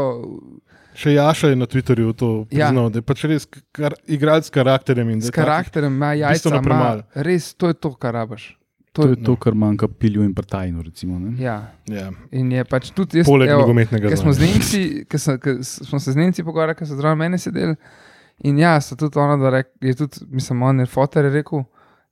Še 0.95 1.13
Jaša 1.13 1.49
je 1.51 1.55
na 1.55 1.65
Twitterju 1.67 2.13
to 2.15 2.47
Ja. 2.51 2.67
priznal, 2.69 2.89
da 2.89 2.99
je 2.99 3.03
pač 3.03 3.23
res 3.27 3.47
kar, 3.71 3.93
igralec 4.07 4.47
s 4.47 4.49
karakterjem. 4.49 5.09
S 5.21 5.31
karakterjem, 5.31 5.93
ima 5.93 6.13
jajca, 6.15 6.61
ima, 6.63 7.03
res 7.15 7.53
to 7.53 7.67
je 7.67 7.73
to, 7.75 7.91
kar 7.93 8.13
rabaš. 8.13 8.55
To 8.95 9.09
je 9.11 9.17
to, 9.19 9.35
kar 9.35 9.51
manjka 9.53 9.87
pilju 9.91 10.23
in 10.23 10.31
partajnu. 10.33 10.79
Recimo, 10.81 11.19
ne. 11.19 11.35
Ja. 11.43 11.75
Ja, 11.91 12.11
In 12.31 12.51
je 12.51 12.63
pač 12.63 12.93
tudi 12.95 13.19
jaz, 13.19 13.27
poleg 13.27 13.51
nogometnega 13.51 14.07
Ker 14.07 14.17
smo. 14.17 14.31
Nemci, 14.31 15.03
ke 15.03 15.19
so, 15.19 15.35
ke 15.37 15.57
smo 15.67 15.99
se 15.99 16.13
z 16.15 16.15
Nemci 16.15 16.43
pogovarjali, 16.47 16.79
ker 16.79 16.87
so 16.87 16.95
zraven 16.95 17.19
mene 17.19 17.37
sedeli. 17.37 17.75
In 18.47 18.59
ja, 18.59 18.77
so 18.79 18.95
tudi 18.95 19.19
ono, 19.19 19.35
da 19.39 19.51
rek, 19.51 19.73
je 19.83 19.95
tudi, 19.99 20.23
mislim, 20.31 20.63
on 20.63 20.79
je 20.79 20.85
fotor 20.85 21.27
je 21.27 21.31
rekel, 21.31 21.65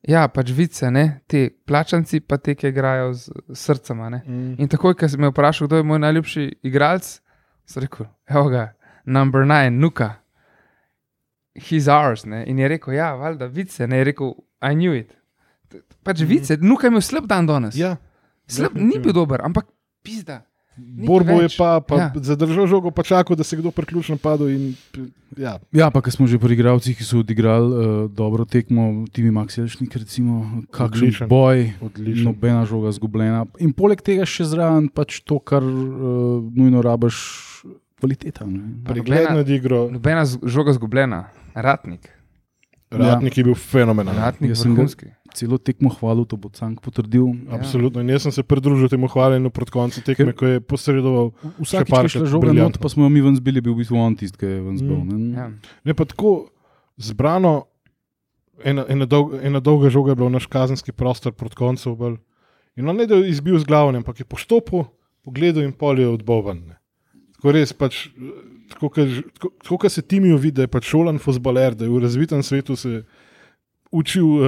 ja, 0.07 0.27
pač 0.27 0.51
vice, 0.51 0.91
ne, 0.91 1.21
te 1.27 1.49
plačanci, 1.67 2.19
pa 2.19 2.35
te, 2.37 2.55
ki 2.55 2.67
igrajo 2.67 3.13
z 3.15 3.31
srcem. 3.55 4.01
a 4.01 4.09
ne. 4.09 4.21
Mm. 4.27 4.53
In 4.59 4.67
takoj, 4.67 4.95
ko 4.99 5.07
sem 5.07 5.23
me 5.23 5.31
vprašal, 5.31 5.67
kdo 5.67 5.79
je 5.79 5.87
moj 5.87 5.99
najljubši 6.03 6.49
igralec, 6.67 7.21
sem 7.65 7.83
rekel, 7.85 8.07
evo 8.29 8.49
ga, 8.51 8.67
number 9.05 9.45
nine, 9.45 9.77
nuka. 9.79 10.17
He's 11.53 11.87
ours. 11.87 12.25
Ne? 12.25 12.43
In 12.49 12.57
je 12.57 12.67
rekel, 12.67 12.95
ja, 12.97 13.13
valjda, 13.15 13.47
vice, 13.53 13.87
ne, 13.87 14.01
je 14.01 14.09
rekel, 14.09 14.33
I 14.63 14.73
knew 14.73 14.95
it. 14.97 15.13
Pač 16.03 16.23
vice, 16.27 16.57
nuka 16.61 16.87
je 16.87 16.93
imel 16.93 17.03
slab 17.05 17.27
dan 17.29 17.47
danes. 17.49 17.77
Ja, 17.79 17.95
slab, 18.47 18.75
ni 18.77 18.99
bil 19.01 19.13
dober, 19.15 19.43
ampak 19.45 19.67
pizda. 20.05 20.43
Borbo 20.75 21.37
je 21.37 21.49
pa, 21.53 21.79
pa 21.79 21.95
Ja. 21.95 22.01
ja. 22.07 22.21
zadržal 22.25 22.65
žogo, 22.65 22.89
pa 22.89 23.03
čakal, 23.03 23.35
da 23.35 23.43
se 23.43 23.55
kdo 23.55 23.69
priključi 23.69 24.11
napadu. 24.11 24.49
In, 24.49 24.73
ja, 25.35 25.59
Ja, 25.71 25.89
pa 25.89 26.01
smo 26.03 26.25
že 26.25 26.35
pri 26.35 26.53
igralcih, 26.53 26.93
ki 26.93 27.03
so 27.03 27.19
odigrali 27.19 27.67
uh, 27.67 27.79
dobro 28.07 28.41
tekmo, 28.43 29.05
Timi 29.07 29.29
Makselšnik, 29.29 29.93
recimo, 29.95 30.63
kakšen 30.67 31.07
Odličen. 31.07 31.27
boj, 31.27 31.73
odlično. 31.79 32.23
nobena 32.25 32.65
žoga 32.65 32.89
zgubljena. 32.91 33.45
In 33.59 33.69
poleg 33.71 33.99
tega 33.99 34.23
še 34.23 34.43
zraven 34.45 34.89
pač 34.89 35.21
to, 35.21 35.37
kar 35.37 35.61
uh, 35.61 35.71
nujno 36.49 36.81
rabaš, 36.81 37.15
kvaliteta. 37.95 38.43
Ne? 38.43 38.81
Pregled 38.83 39.29
nad 39.31 39.47
igro, 39.47 39.87
Nobena 39.89 40.25
žoga 40.25 40.73
zgubljena, 40.73 41.29
ratnik. 41.53 42.09
Ratnik 42.89 43.33
je 43.33 43.43
bil 43.43 43.55
fenomenalen. 43.55 44.21
Ratnik 44.21 44.49
Jaz 44.49 44.61
sem 44.61 44.71
ga- 44.71 44.81
vrhunski. 44.81 45.05
Celo 45.33 45.57
tekmo 45.57 45.89
hvalil, 45.89 46.27
to 46.29 46.37
bo 46.37 46.51
Cank 46.53 46.81
potrdil. 46.85 47.33
Ja. 47.47 47.57
Absolutno. 47.57 48.01
In 48.03 48.09
jaz 48.13 48.27
sem 48.27 48.33
se 48.35 48.43
pridružil 48.45 48.89
temu 48.91 49.09
hvaljenju 49.09 49.49
proti 49.49 49.73
koncu 49.73 50.03
tekme, 50.05 50.29
Ker- 50.29 50.37
ko 50.37 50.45
je 50.45 50.61
posredoval. 50.61 51.31
Vsak, 51.57 51.89
je 51.89 52.13
šla 52.13 52.29
žoga 52.29 52.53
not, 52.53 52.77
pa 52.77 52.89
smo 52.89 53.07
jo 53.07 53.09
mi 53.09 53.23
ven 53.25 53.33
zbili, 53.35 53.61
bil 53.61 53.73
v 53.73 53.81
bistvu 53.81 53.97
on 53.97 54.13
tisti, 54.13 54.37
ki 54.37 54.45
je 54.45 54.59
ven 54.61 54.77
zbil. 54.77 54.99
Mm. 55.01 55.23
ne. 55.33 55.37
Ja. 55.37 55.47
Ne 55.89 55.97
pa 55.97 56.05
tako 56.05 56.53
zbrano, 57.01 57.65
ena, 58.61 58.85
ena, 58.85 59.09
dolga, 59.09 59.41
ena 59.41 59.59
dolga 59.59 59.89
žoga 59.89 60.13
je 60.13 60.21
bila 60.21 60.29
v 60.29 60.37
naš 60.37 60.45
kazenski 60.45 60.93
prostor 60.93 61.33
proti 61.33 61.57
koncu. 61.57 61.95
Bolj. 61.97 62.21
In 62.77 62.89
on 62.89 62.97
ne 62.97 63.09
da 63.09 63.17
je 63.17 63.33
izbil 63.33 63.57
z 63.57 63.65
glavo, 63.65 63.89
ampak 63.93 64.21
je 64.21 64.29
poštopil, 64.29 64.85
pogledal 65.25 65.65
in 65.65 65.73
pol 65.73 65.99
je 65.99 66.07
odboven. 66.09 66.61
ne. 66.69 66.77
Tako 67.37 67.57
res 67.57 67.73
pač. 67.73 68.07
Tako, 68.73 68.89
kot 69.77 69.91
se 69.91 70.01
Timijo 70.01 70.37
vidi, 70.37 70.61
da 70.61 70.65
je 70.65 70.71
pač 70.71 70.87
šolan 70.87 71.19
fuzbaler, 71.21 71.75
da 71.75 71.85
je 71.85 71.91
v 71.91 71.99
razvitem 72.01 72.41
svetu 72.43 72.77
se 72.79 73.03
učil 73.93 74.25
uh, 74.25 74.47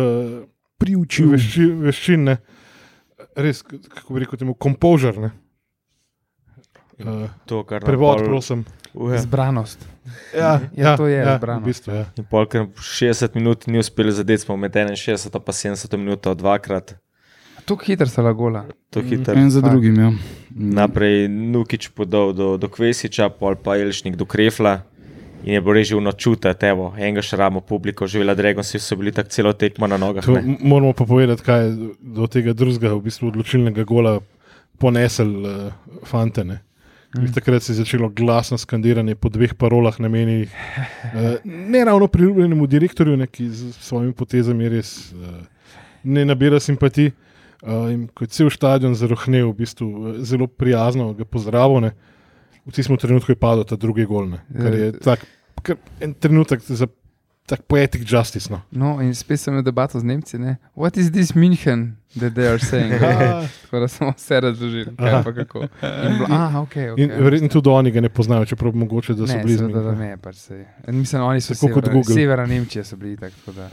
Priučil. 0.78 1.30
vešči, 1.30 1.66
veščin, 1.82 2.24
ne. 2.24 2.38
res, 3.36 3.62
kako 3.64 4.14
bi 4.14 4.20
rekel, 4.20 4.38
temu 4.38 4.54
kompožer. 4.54 5.18
ne. 5.18 5.32
Uh, 6.96 7.28
To, 7.46 7.64
kar 7.64 7.84
prevod, 7.84 8.20
pol- 8.20 8.28
prosim. 8.28 8.64
Uje. 8.94 9.20
Zbranost. 9.20 9.80
Ja, 10.32 10.62
Ja, 10.74 10.96
to 10.96 11.08
je 11.08 11.18
ja, 11.18 11.36
zbrano. 11.38 11.60
v 11.60 11.64
bistvu, 11.66 11.92
ja. 11.92 12.06
In 12.16 12.24
pol, 12.24 12.46
ker 12.46 12.70
60 12.74 13.36
minut 13.36 13.68
ni 13.68 13.80
uspel 13.80 14.08
zadeti, 14.12 14.40
smo 14.40 14.56
med 14.56 14.72
61 14.72 15.28
pa 15.36 15.52
70 15.52 15.98
minut 15.98 16.24
dvakrat. 16.24 16.96
Tako 17.66 17.84
hitro 17.84 18.08
se 18.08 18.22
lagola. 18.22 18.64
To 18.90 19.02
hitro. 19.02 19.34
En 19.34 19.52
za 19.52 19.60
drugim. 19.60 19.96
Ja. 19.98 20.12
Naprej 20.52 21.28
Nukič 21.28 21.90
podal 21.90 22.32
do, 22.32 22.56
do 22.56 22.70
Kvesiča, 22.70 23.28
pol 23.30 23.56
pa 23.58 23.76
Elšnik 23.76 24.16
do 24.16 24.24
Krefla. 24.24 24.86
In 25.44 25.54
je 25.54 25.62
bilo 25.62 25.74
res 25.74 25.88
živno 25.88 26.12
čutiti, 26.12 26.66
evo, 26.66 26.94
enega 26.98 27.22
šramo 27.22 27.62
publiko, 27.62 28.08
živela 28.08 28.34
Dragon, 28.36 28.64
vsi 28.64 28.80
so 28.80 28.96
bili 28.96 29.12
tako 29.12 29.30
celo 29.30 29.54
tekmo 29.54 29.88
na 29.88 29.98
nogah. 29.98 30.26
To, 30.26 30.38
ne. 30.40 30.58
moramo 30.62 30.94
pa 30.94 31.06
povedati, 31.06 31.44
kaj 31.44 31.66
je 31.66 31.74
do- 32.00 32.28
tega 32.28 32.54
drugega, 32.54 32.94
v 32.96 33.02
bistvu 33.06 33.28
odločilnega 33.30 33.84
gola 33.84 34.20
ponesel 34.82 35.36
uh, 35.46 36.00
fante. 36.04 36.44
Ne? 36.44 36.62
Mm. 37.18 37.34
Takrat 37.34 37.64
se 37.64 37.72
je 37.72 37.76
začelo 37.76 38.10
glasno 38.10 38.58
skandiranje 38.58 39.16
po 39.16 39.30
dveh 39.30 39.54
parolah, 39.54 40.00
namenjenih 40.00 40.50
uh, 40.50 41.36
ne 41.46 41.86
ravno 41.86 42.08
priljubljenemu 42.08 42.68
direktorju, 42.68 43.18
ne, 43.18 43.28
ki 43.28 43.50
z 43.50 43.72
svojimi 43.80 44.14
potezami 44.14 44.70
res 44.70 45.14
uh, 45.14 45.38
ne 46.04 46.26
nabira 46.26 46.60
simpatij. 46.60 47.12
Uh, 47.66 47.90
in 47.94 48.08
ko 48.14 48.26
je 48.26 48.30
cel 48.30 48.50
stadion 48.54 48.94
zarohnel, 48.94 49.48
v 49.50 49.58
bistvu 49.58 49.88
eh, 49.88 50.18
zelo 50.28 50.46
prijazno 50.48 51.14
ga 51.18 51.26
pozdravil, 51.26 51.80
ne, 51.82 51.92
v 52.66 52.74
tistem 52.74 52.98
trenutku 52.98 53.32
je 53.32 53.40
padel 53.40 53.64
ta 53.64 53.76
drugi 53.80 54.06
gol. 54.10 54.30
Ne, 54.30 54.44
kar 54.50 54.74
je 54.74 54.92
tak, 55.00 55.26
kar, 55.62 55.78
en 56.02 56.14
trenutek 56.14 56.62
za 56.66 56.88
tak 57.46 57.62
poetic 57.70 58.02
justice. 58.12 58.50
No. 58.50 58.62
No, 58.72 59.02
in 59.02 59.14
spet 59.14 59.38
sem 59.38 59.54
imel 59.54 59.62
debato 59.62 60.00
z 60.02 60.04
Nemci. 60.04 60.38
Ne? 60.42 60.58
What 60.74 60.98
is 60.98 61.12
this 61.14 61.36
München, 61.38 62.02
that 62.18 62.34
they 62.34 62.50
are 62.50 62.58
saying? 62.58 62.98
Ah. 62.98 63.46
Tako 63.62 63.80
da 63.80 63.88
smo 63.88 64.14
vse 64.18 64.40
razložili, 64.42 64.96
kaj 64.98 65.14
Aha. 65.14 65.22
pa 65.24 65.34
kako. 65.34 65.62
In 65.62 66.18
bilo, 66.18 66.28
ah, 66.30 66.58
okay, 66.64 66.90
okay. 66.90 67.04
In 67.04 67.14
verjetno 67.24 67.50
tudi 67.54 67.70
oni 67.70 67.92
ga 67.92 68.02
ne 68.02 68.10
poznajo, 68.10 68.46
čeprav 68.50 68.74
mogoče, 68.76 69.14
da 69.14 69.28
so 69.28 69.38
ne, 69.38 69.44
blizu. 69.44 69.68
seveda, 69.68 69.82
da 69.82 69.94
ne, 69.96 70.18
pač 70.18 70.36
se. 70.36 70.66
Mislim, 70.88 71.22
oni 71.22 71.42
so 71.42 71.54
Tako 71.54 71.74
kot 71.74 71.86
severa, 71.86 71.94
Google. 71.94 72.16
severa 72.16 72.46
Nemčije 72.50 72.84
so 72.84 72.98
bili 72.98 73.18
tak, 73.18 73.34
tako 73.46 73.60
da. 73.60 73.70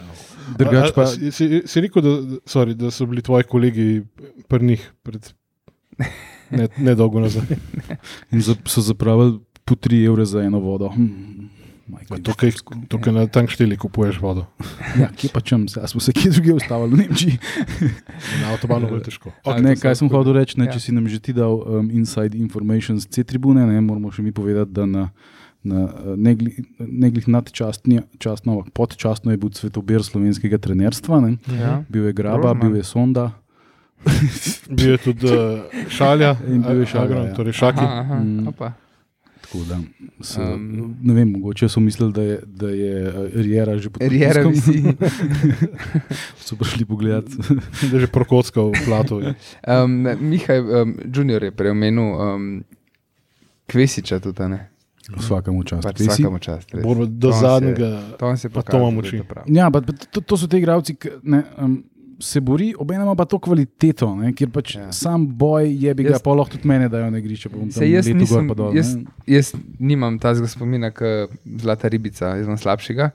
Drugač 0.59 0.93
pa, 0.95 1.07
Si, 1.07 1.33
si, 1.33 1.63
si 1.67 1.81
rekel, 1.81 2.05
da, 2.05 2.43
sorry, 2.45 2.77
da 2.77 2.91
so 2.93 3.07
bili 3.09 3.23
tvoji 3.25 3.49
kolegi 3.49 4.03
pri 4.49 4.65
njih 4.67 4.85
pred 5.03 5.33
ne, 6.53 6.69
nedolgo 6.79 7.21
nazaj. 7.21 7.43
in 8.33 8.41
za, 8.41 8.55
so 8.65 8.81
zapravili 8.81 9.41
po 9.65 9.75
3 9.75 10.07
evre 10.07 10.25
za 10.25 10.43
eno 10.43 10.61
vodo. 10.61 10.89
Hm, 10.89 11.49
majko, 11.87 12.19
Tukaj, 12.19 12.51
tukaj 12.89 13.13
na 13.13 13.27
tankšteli 13.27 13.77
kupuješ 13.77 14.21
vodo. 14.21 14.47
Ja, 14.99 15.09
kje 15.17 15.31
pa 15.35 15.41
čem, 15.41 15.69
zdaj 15.69 15.89
smo 15.89 16.01
se 16.01 16.13
kje 16.13 16.31
drugje 16.31 16.55
ustavili 16.55 16.91
v 16.95 16.99
Nemčiji. 17.03 17.39
Na 18.43 18.53
avtobanu 18.53 18.89
je 18.95 19.03
težko. 19.03 19.33
Ok, 19.45 19.61
ne, 19.61 19.77
kaj 19.77 19.97
sem 19.99 20.09
hotel 20.09 20.33
reči, 20.33 20.59
ne, 20.61 20.67
Ja. 20.69 20.73
če 20.73 20.81
si 20.81 20.93
nam 20.93 21.09
že 21.09 21.21
ti 21.21 21.33
dal 21.33 21.59
um, 21.59 21.91
inside 21.91 22.39
information 22.39 23.01
z 23.01 23.07
C-tribune, 23.09 23.67
ne, 23.67 23.81
moramo 23.81 24.11
še 24.13 24.23
mi 24.23 24.33
povedati, 24.33 24.73
da 24.73 24.87
na, 24.87 25.05
na 25.63 25.87
eh, 25.89 26.17
ne 26.17 26.33
ne 26.79 27.11
nadčastno, 27.27 28.03
častno, 28.19 28.59
ampak 28.59 28.73
podčastno 28.75 29.31
je 29.31 29.39
bil 29.39 29.51
cvetober 29.51 30.03
slovenskega 30.03 30.59
trenerstva. 30.59 31.21
Ne. 31.23 31.37
Ja. 31.55 31.83
Bil 31.89 32.11
je 32.11 32.13
Graba, 32.13 32.53
Dobro, 32.55 32.69
bil 32.69 32.83
je 32.83 32.87
Sonda. 32.87 33.31
Bil 34.71 34.91
je 34.91 34.99
tudi 35.01 35.27
uh, 35.27 35.59
šalja, 35.89 36.37
In 36.49 36.63
bil 36.63 36.81
je 36.81 36.87
Šalja, 36.87 37.05
Agron, 37.05 37.27
ja. 37.27 37.35
torej 37.35 37.53
šaki. 37.55 37.81
Aha, 37.81 38.01
aha, 38.01 38.15
Mm. 38.17 38.49
opa. 38.49 38.73
Tako 39.43 39.59
da, 39.65 39.77
so, 40.23 40.41
Um, 40.45 40.63
ne 41.03 41.15
vem, 41.15 41.29
mogoče 41.31 41.69
so 41.69 41.81
mislili, 41.81 42.13
da 42.13 42.23
je, 42.23 42.37
da 42.47 42.69
je 42.69 42.93
eh, 43.05 43.13
Riera 43.37 43.75
že 43.77 43.89
Riera 44.01 44.41
pritiskom. 44.41 44.53
visi. 44.73 44.95
so 46.39 46.57
prišli 46.57 46.85
pogledat. 46.85 47.25
Da 47.83 47.93
je 47.93 48.01
že 48.01 48.07
prokocka 48.09 48.61
v 48.63 48.73
platu. 48.81 49.21
Um, 49.63 49.93
Mihaj 50.21 50.59
um, 50.59 50.95
Junior 51.07 51.43
je 51.43 51.51
preomenil 51.53 52.03
um, 52.07 52.65
Kvesiča 53.67 54.19
tudi, 54.19 54.39
a 54.39 54.49
ne? 54.49 54.61
Vsakemu 55.11 55.63
času. 55.65 55.83
Pač 55.83 56.01
vsakemu. 56.01 56.39
Borba 56.79 57.05
do 57.07 57.21
To 57.21 57.29
on 57.29 57.33
se- 57.33 57.41
zadnjega. 57.41 57.91
To 58.15 58.37
se 58.37 58.49
pa 58.49 58.63
to 58.63 58.65
pokazal, 58.65 58.81
imam 58.81 58.95
da 58.95 59.01
je 59.01 59.09
oči. 59.09 59.19
to 59.19 59.25
prav. 59.25 59.45
Ja, 59.49 59.67
pa, 59.69 59.81
pa 59.81 59.93
to, 59.93 60.21
to 60.23 60.35
so 60.37 60.47
te 60.47 60.57
igravci, 60.57 60.95
ki 60.95 61.09
ne, 61.25 61.43
um, 61.59 61.83
se 62.23 62.41
bori, 62.41 62.71
obenem 62.79 63.03
ima 63.03 63.15
pa 63.15 63.25
to 63.25 63.39
kvaliteto, 63.39 64.13
ne, 64.17 64.31
kjer 64.33 64.51
pač 64.51 64.75
Ja. 64.75 64.93
sam 64.93 65.27
boj 65.29 65.67
je 65.77 65.95
bi 65.95 66.05
ga, 66.05 66.11
Jaz- 66.11 66.23
pa 66.23 66.31
lahko 66.31 66.53
tudi 66.53 66.69
mene 66.69 66.89
dajo 66.89 67.11
na 67.11 67.19
igrišče. 67.19 67.51
Se 67.71 67.85
jaz 67.85 68.07
nisem, 68.09 68.49
dol, 68.49 68.71
jaz, 68.73 68.95
jaz 69.27 69.51
nimam 69.79 70.19
tazga 70.19 70.47
spomina, 70.47 70.91
kot 70.91 71.35
zlata 71.45 71.89
ribica, 71.89 72.37
jaz 72.37 72.47
imam 72.47 72.57
slabšega, 72.57 73.11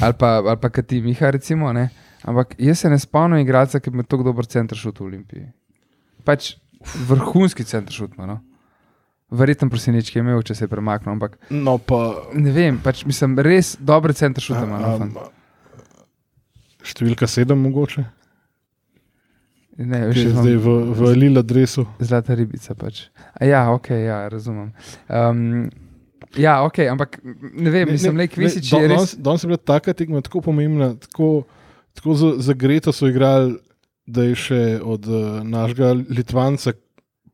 ali 0.00 0.14
pa, 0.14 0.38
ali 0.40 0.56
pa 0.56 0.68
kot 0.68 0.86
ti, 0.86 1.00
Miha, 1.00 1.30
recimo. 1.30 1.72
Ne? 1.72 1.88
Ampak 2.24 2.56
jaz 2.58 2.78
se 2.78 2.90
ne 2.90 2.98
spomnim 2.98 3.38
igralca, 3.38 3.78
ki 3.78 3.90
bi 3.90 3.94
imel 3.94 4.06
tako 4.06 4.22
dober 4.24 4.44
center 4.44 4.76
šut 4.76 4.98
v 4.98 5.04
Olimpiji. 5.04 5.46
Pač 6.24 6.56
vrhunski 7.06 7.64
center 7.64 7.94
šut, 7.94 8.18
no. 8.18 8.40
Verjetno 9.30 9.68
prosinečki 9.68 10.18
je 10.18 10.22
imel, 10.22 10.42
če 10.42 10.54
se 10.54 10.64
je 10.64 10.68
premaknil, 10.68 11.12
ampak 11.12 11.38
No, 11.50 11.78
pa. 11.78 12.16
ne 12.34 12.50
vem, 12.50 12.78
pač 12.78 13.04
mislim, 13.04 13.38
res 13.38 13.76
dobre 13.78 14.12
center 14.12 14.42
šute 14.42 14.64
ima. 14.64 14.78
No, 14.80 15.28
številka 16.82 17.26
sedem, 17.28 17.58
mogoče, 17.60 18.04
ne, 19.78 19.98
jaz 20.10 20.34
zdaj 20.34 20.56
v, 20.56 20.66
v 20.92 21.00
Lila 21.16 21.42
dresu. 21.42 21.86
Zlata 22.02 22.34
ribica. 22.34 22.74
Pač. 22.74 23.06
A 23.34 23.46
ja, 23.46 23.70
ok, 23.70 23.90
ja, 23.90 24.28
razumem. 24.28 24.72
Um, 25.06 25.70
ja, 26.34 26.58
ok, 26.62 26.78
ampak 26.90 27.20
ne 27.54 27.70
vem, 27.70 27.88
mislim, 27.90 28.18
le 28.18 28.26
Kvisič 28.28 28.72
je 28.72 28.88
res. 28.88 29.14
Danes, 29.14 29.42
je 29.42 29.48
bila 29.48 29.60
taka 29.60 29.94
tekma 29.94 30.20
tako 30.20 30.42
pomembna, 30.42 30.94
tako, 30.98 31.44
tako 31.94 32.14
za, 32.14 32.32
za 32.40 32.52
Greto 32.54 32.92
so 32.92 33.06
igrali, 33.06 33.54
da 34.06 34.24
je 34.24 34.34
še 34.34 34.60
od 34.82 35.06
uh, 35.06 35.40
našega 35.44 35.92
Litvanca 36.08 36.72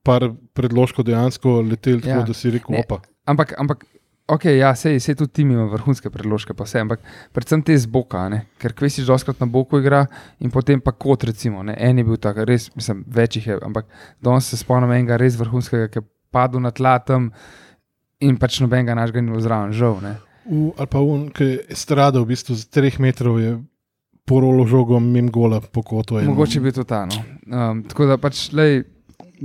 par 0.04 0.26
predložkov 0.52 1.06
dejansko 1.06 1.62
letel, 1.64 2.00
tako 2.04 2.20
Ja. 2.20 2.28
da 2.28 2.34
si 2.34 2.50
rekel, 2.50 2.76
Ne. 2.76 2.84
opa. 2.84 3.00
Ampak, 3.24 3.54
ampak 3.56 3.86
ok, 4.28 4.44
ja, 4.56 4.72
sej, 4.74 5.00
sej 5.00 5.14
tudi 5.20 5.32
tim 5.32 5.50
ima 5.52 5.64
vrhunske 5.68 6.10
predložke, 6.10 6.54
pa 6.56 6.64
vse, 6.64 6.80
ampak 6.80 7.00
predvsem 7.32 7.62
te 7.62 7.76
z 7.76 7.86
boka, 7.86 8.22
a 8.24 8.28
ne? 8.32 8.38
ker 8.58 8.72
Kvesič 8.72 9.04
doskrat 9.06 9.40
na 9.40 9.46
boku 9.46 9.78
igra 9.82 10.06
in 10.40 10.50
potem 10.50 10.80
pa 10.80 10.92
kot 10.92 11.24
recimo, 11.28 11.62
ne? 11.62 11.74
en 11.78 11.98
je 11.98 12.04
bil 12.04 12.16
tak, 12.16 12.40
res, 12.48 12.70
mislim, 12.76 13.04
več 13.06 13.36
jih 13.36 13.46
je, 13.52 13.58
ampak 13.62 13.84
danes 14.24 14.48
se 14.48 14.56
spomnim 14.56 14.92
enega 14.96 15.18
res 15.20 15.36
vrhunskega, 15.36 15.90
ki 15.92 16.00
je 16.00 16.06
padel 16.32 16.60
na 16.64 16.72
tla 16.72 16.96
tam 16.98 17.30
in 18.24 18.38
pač 18.40 18.60
nobenega 18.64 18.96
našega 18.96 19.20
ni 19.20 19.30
bilo 19.34 19.42
zraven, 19.44 19.76
žal. 19.76 20.00
Ne? 20.00 20.16
V, 20.48 20.72
ali 20.76 20.88
pa 20.88 21.00
un, 21.04 21.28
ki 21.28 21.44
je 21.44 21.76
stradal 21.76 22.24
v 22.24 22.32
bistvu 22.32 22.56
z 22.56 22.64
treh 22.72 22.96
metrov, 23.00 23.36
je 23.40 23.58
porolo 24.24 24.64
žogo 24.64 24.96
mim 25.00 25.28
gola 25.28 25.60
po 25.60 25.82
kotu. 25.84 26.16
in- 26.20 26.32
Mogoče 26.32 26.60
bi 26.64 26.72
to 26.72 26.84
ta. 26.88 27.04
No. 27.04 27.20
Um, 27.52 27.82
tako 27.84 28.08
da 28.08 28.16
pač, 28.16 28.48
lej, 28.56 28.86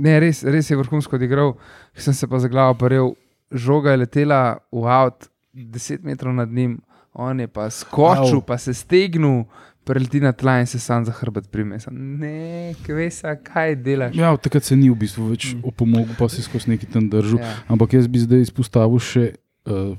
ne, 0.00 0.16
res, 0.20 0.40
res 0.44 0.70
je 0.72 0.76
vrhunsko 0.80 1.20
odigral, 1.20 1.52
sem 1.92 2.16
se 2.16 2.24
pa 2.26 2.40
za 2.40 2.48
glavo 2.48 2.74
paril, 2.80 3.12
žoga 3.52 3.90
je 3.90 3.96
letela 3.98 4.40
v 4.70 4.84
avt 4.84 5.28
10 5.52 6.02
metrov 6.02 6.32
nad 6.32 6.48
njim, 6.48 6.80
on 7.12 7.40
je 7.40 7.46
pa 7.46 7.66
skočil, 7.66 8.36
Au. 8.36 8.42
pa 8.42 8.56
se 8.56 8.70
stegnil, 8.70 9.44
preleti 9.82 10.20
na 10.20 10.30
tla 10.32 10.60
in 10.60 10.66
se 10.66 10.78
sam 10.78 11.04
za 11.04 11.12
hrbet 11.12 11.50
prime. 11.50 11.80
Sem, 11.80 11.90
Ne, 12.16 12.36
kvesa, 12.80 13.34
kaj 13.36 13.76
delaš? 13.76 14.14
Ja, 14.14 14.36
takrat 14.36 14.62
se 14.62 14.76
ni 14.76 14.86
v 14.86 14.94
bistvu 14.96 15.28
več 15.28 15.56
opomogel, 15.60 16.14
pa 16.14 16.28
si 16.28 16.42
skozi 16.42 16.70
neki 16.70 16.86
tam 16.86 17.08
držal. 17.08 17.40
Ja. 17.40 17.54
Ampak 17.66 17.92
jaz 17.92 18.06
bi 18.06 18.18
zdaj 18.18 18.40
izpostavil 18.42 18.98
še 19.00 19.24
uh, 19.66 19.96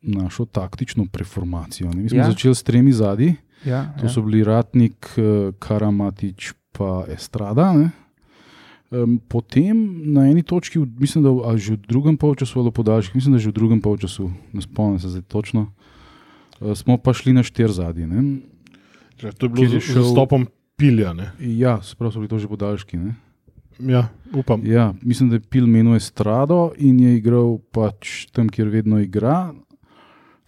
našo 0.00 0.44
taktično 0.46 1.04
preformacijo. 1.06 1.90
Ne. 1.90 2.02
Mi 2.02 2.08
smo 2.08 2.18
Ja. 2.18 2.30
začeli 2.30 2.54
s 2.54 2.62
tremi 2.62 2.92
zadnji, 2.92 3.36
Ja, 3.64 3.92
to 3.96 4.06
ja. 4.06 4.08
so 4.08 4.20
bili 4.20 4.44
Ratnik, 4.44 4.96
uh, 5.14 5.52
Karamatič 5.58 6.52
pa 6.70 7.04
Estrada. 7.06 7.72
Ne. 7.72 7.90
Um, 8.94 9.18
potem 9.28 9.74
na 10.14 10.28
eni 10.30 10.42
točki, 10.42 10.78
mislim, 10.78 11.24
da 11.24 11.30
ali 11.30 11.58
že 11.58 11.72
v 11.74 11.86
drugem 11.88 12.16
polčasu 12.16 12.60
ali 12.60 12.68
v 12.70 12.72
podaljšku, 12.72 13.16
mislim, 13.16 13.32
da 13.34 13.38
že 13.42 13.50
v 13.50 13.56
drugem 13.56 13.80
polčasu, 13.80 14.30
ne 14.52 14.62
spomnim 14.62 15.00
se 15.00 15.08
zdaj 15.08 15.22
točno, 15.22 15.72
uh, 16.60 16.74
smo 16.74 16.94
pa 16.98 17.10
šli 17.12 17.32
na 17.32 17.42
štir 17.42 17.72
zadnji. 17.72 18.06
Že 19.18 19.32
To 19.32 19.46
je 19.46 19.50
bilo 19.50 19.64
je 19.64 19.80
z 19.80 19.82
šel- 19.82 20.02
zastopom 20.02 20.46
pilja. 20.76 21.12
Ne? 21.12 21.32
Ja, 21.40 21.82
spravo 21.82 22.12
so 22.12 22.18
bili 22.22 22.28
to 22.28 22.38
že 22.38 22.46
podaljški. 22.48 22.96
Ne. 22.96 23.14
Ja, 23.80 24.08
upam. 24.30 24.62
Ja, 24.66 24.94
mislim, 25.02 25.28
da 25.30 25.36
je 25.36 25.40
pil 25.40 25.66
menu 25.66 25.96
Estrado 25.96 26.70
in 26.78 27.00
je 27.00 27.16
igral 27.16 27.58
pač 27.74 28.26
tam, 28.30 28.46
kjer 28.48 28.68
vedno 28.68 29.00
igra, 29.02 29.54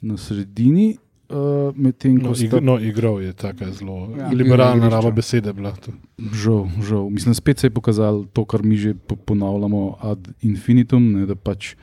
na 0.03 0.17
sredini. 0.17 0.97
Uh, 1.29 1.75
Medtem 1.75 2.21
ko 2.21 2.29
No, 2.29 2.35
sta 2.35 2.45
ig, 2.47 2.63
no, 2.63 2.79
igral 2.79 3.19
je 3.19 3.33
tako 3.35 3.67
zelo 3.73 3.95
Ja. 4.13 4.17
ja, 4.21 4.31
liberalna 4.31 4.87
raba 4.89 5.11
besede. 5.11 5.51
Žal, 6.17 6.69
žal, 6.81 7.11
mislim, 7.11 7.35
spet 7.35 7.59
se 7.59 7.67
je 7.67 7.73
pokazalo 7.73 8.25
to, 8.27 8.45
kar 8.45 8.63
mi 8.63 8.77
že 8.77 8.95
po- 8.95 9.17
ponavljamo 9.17 9.97
ad 10.01 10.29
infinitum, 10.41 11.13
ne, 11.13 11.27
da 11.27 11.35
pač 11.35 11.75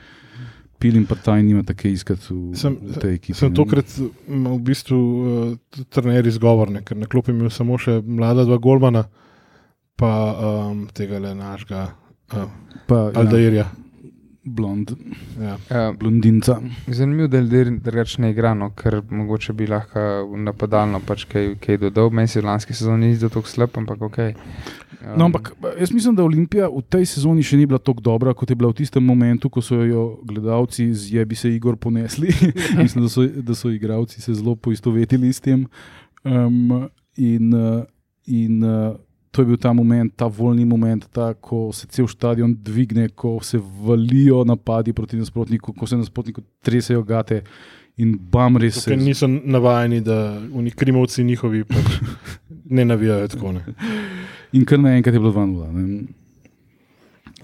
pil 0.78 0.96
in 0.96 1.04
partaj 1.04 1.42
nima 1.42 1.62
take 1.62 1.92
iskati 1.92 2.24
v, 2.26 2.54
Sem- 2.54 2.78
v 2.78 2.96
tej 2.96 3.14
ekipi. 3.14 3.36
Sem 3.36 3.52
tokrat 3.52 3.84
imel 4.26 4.56
v 4.56 4.62
bistvu 4.62 4.96
uh, 4.96 5.56
trener 5.88 6.24
izgovorne, 6.24 6.80
ker 6.80 6.96
na 6.96 7.04
klopi 7.06 7.30
imel 7.30 7.50
samo 7.50 7.76
še 7.76 8.00
mlada 8.00 8.44
dva 8.44 8.56
Golmana, 8.56 9.04
pa 9.94 10.10
um, 10.32 10.86
tega 10.88 11.18
le 11.18 11.34
našega 11.34 11.92
uh, 12.32 12.48
pa, 12.88 12.96
ja, 13.06 13.20
Aldairja. 13.20 13.68
Blond, 14.44 14.92
Ja. 15.40 15.56
Uh, 15.70 15.96
blondinca. 15.98 16.60
Zanimivo, 16.86 17.28
da 17.28 17.38
je 17.38 17.64
drugače 17.64 18.22
ne 18.22 18.30
igrano, 18.30 18.70
ker 18.70 19.02
mogoče 19.10 19.52
bi 19.52 19.66
lahko 19.66 20.00
napadalno 20.36 21.00
pač 21.06 21.24
kaj, 21.24 21.54
kaj 21.60 21.78
dodal. 21.86 22.10
Meni 22.10 22.28
se 22.28 22.40
v 22.40 22.44
lanski 22.44 22.74
sezoni 22.74 23.06
ni 23.06 23.16
zdel 23.16 23.32
tako 23.34 23.48
slab, 23.48 23.76
ampak 23.76 24.02
ok. 24.02 24.18
Um, 24.18 25.18
No, 25.18 25.24
ampak 25.24 25.52
jaz 25.80 25.92
mislim, 25.92 26.14
da 26.16 26.24
Olimpija 26.24 26.68
v 26.68 26.80
tej 26.88 27.06
sezoni 27.06 27.42
še 27.44 27.58
ni 27.60 27.66
bila 27.68 27.78
tako 27.78 28.00
dobra, 28.00 28.32
kot 28.34 28.50
je 28.50 28.56
bila 28.56 28.70
v 28.72 28.78
tistem 28.80 29.04
momentu, 29.04 29.50
ko 29.52 29.60
so 29.60 29.82
jo 29.84 30.04
gledalci 30.24 30.86
z 30.94 31.18
jebi 31.18 31.36
se 31.36 31.50
Igor 31.52 31.76
ponesli. 31.76 32.32
mislim, 32.82 33.04
da 33.04 33.10
so, 33.10 33.26
da 33.26 33.54
so 33.54 33.72
igravci 33.72 34.22
se 34.22 34.34
zelo 34.34 34.56
poistovetili 34.56 35.32
s 35.32 35.40
tem. 35.44 35.66
Um, 36.24 36.88
in 37.16 37.52
uh, 37.54 37.84
in 38.26 38.62
uh, 38.64 38.96
to 39.34 39.42
je 39.42 39.46
bil 39.46 39.58
ta 39.58 39.72
moment, 39.72 40.12
ta 40.14 40.28
volni 40.28 40.62
moment, 40.64 41.02
ta, 41.10 41.32
ko 41.34 41.72
se 41.74 41.88
cel 41.88 42.06
stadion 42.06 42.54
dvigne, 42.54 43.08
ko 43.10 43.40
se 43.42 43.58
valijo 43.58 44.44
napadi 44.44 44.92
proti 44.92 45.18
nasprotniku, 45.18 45.74
ko 45.74 45.86
se 45.86 45.96
nasprotniku 45.96 46.42
tresejo 46.62 47.02
gate. 47.02 47.42
In 47.96 48.14
bam, 48.16 48.56
res 48.56 48.78
se 48.78 48.90
Ker 48.90 48.98
niso 48.98 49.26
navajeni, 49.28 50.00
da 50.00 50.16
oni 50.50 50.70
krimovci 50.72 51.24
njihovi 51.24 51.64
pač 51.64 51.98
ne 52.66 52.84
navijajo 52.84 53.28
tako. 53.28 53.52
Ne. 53.52 53.62
In 54.52 54.64
kar 54.64 54.78
naenkrat 54.78 55.14
je 55.14 55.20
bilo 55.20 55.32
2-0. 55.32 55.72
ne. 55.72 56.02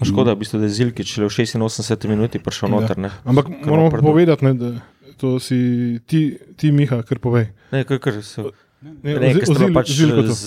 Škoda, 0.01 0.33
v 0.33 0.41
bistvu, 0.41 0.59
da 0.59 0.65
je 0.65 0.73
Zilkič 0.73 1.11
šele 1.13 1.27
v 1.27 1.35
86 1.35 2.07
minuti 2.09 2.39
prišel 2.39 2.67
Ja. 2.67 2.73
noter. 2.73 2.97
Ne, 2.97 3.11
Ampak 3.23 3.51
Kar 3.53 3.69
moramo 3.69 3.91
povedati, 3.93 4.45
ne, 4.45 4.53
da 4.53 4.71
to 5.17 5.39
si 5.39 5.59
ti, 6.05 6.21
ti 6.57 6.71
Miha, 6.71 7.03
kar 7.03 7.19
povej. 7.19 7.51
ne 7.71 7.83
kar, 7.83 7.99
kar 7.99 8.17
se. 8.23 8.41
Ne, 8.81 8.97
Ne, 9.03 9.13
ker 9.13 9.45
Ozil- 9.45 9.73
pač 9.73 9.93
to. 9.93 10.33
z, 10.33 10.45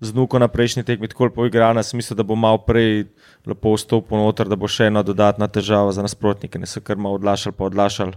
z 0.00 0.08
Nuko 0.14 0.38
na 0.38 0.46
prejšnji 0.46 0.86
tekmi 0.86 1.10
tako 1.10 1.30
poigran, 1.30 1.74
sem 1.82 1.98
mislil, 1.98 2.14
da 2.14 2.22
bo 2.22 2.38
malo 2.38 2.62
prej 2.62 3.10
lepo 3.42 3.74
vstopil 3.74 4.16
noter, 4.16 4.46
da 4.46 4.54
bo 4.54 4.66
še 4.66 4.86
ena 4.86 5.02
dodatna 5.02 5.50
težava 5.50 5.90
za 5.90 5.98
nasprotnike, 5.98 6.54
ne 6.54 6.66
so 6.66 6.78
kar 6.78 6.94
malo 6.94 7.18
odlašali, 7.18 7.50
pa 7.50 7.66
odlašali. 7.66 8.14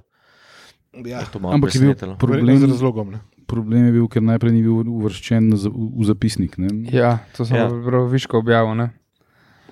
Ja, 1.02 1.26
To 1.26 1.42
malo 1.42 1.58
Ampak 1.58 1.74
je 1.74 1.82
bil 1.82 1.98
problem 2.16 2.54
z 2.56 2.70
razlogom. 2.70 3.12
Ne. 3.12 3.20
problem 3.50 3.86
je 3.86 3.92
bil, 3.92 4.06
ker 4.08 4.22
najprej 4.22 4.52
ni 4.52 4.62
bil 4.62 4.86
uvrščen 4.86 5.50
v, 5.52 5.74
zapisnik. 6.06 6.58
Ne? 6.58 6.70
Ja, 6.88 7.26
to 7.34 7.42
sem 7.42 7.58
Ja. 7.58 7.66
ja. 7.66 8.02
viško 8.06 8.38
objavil. 8.38 8.78
Ne? 8.78 8.94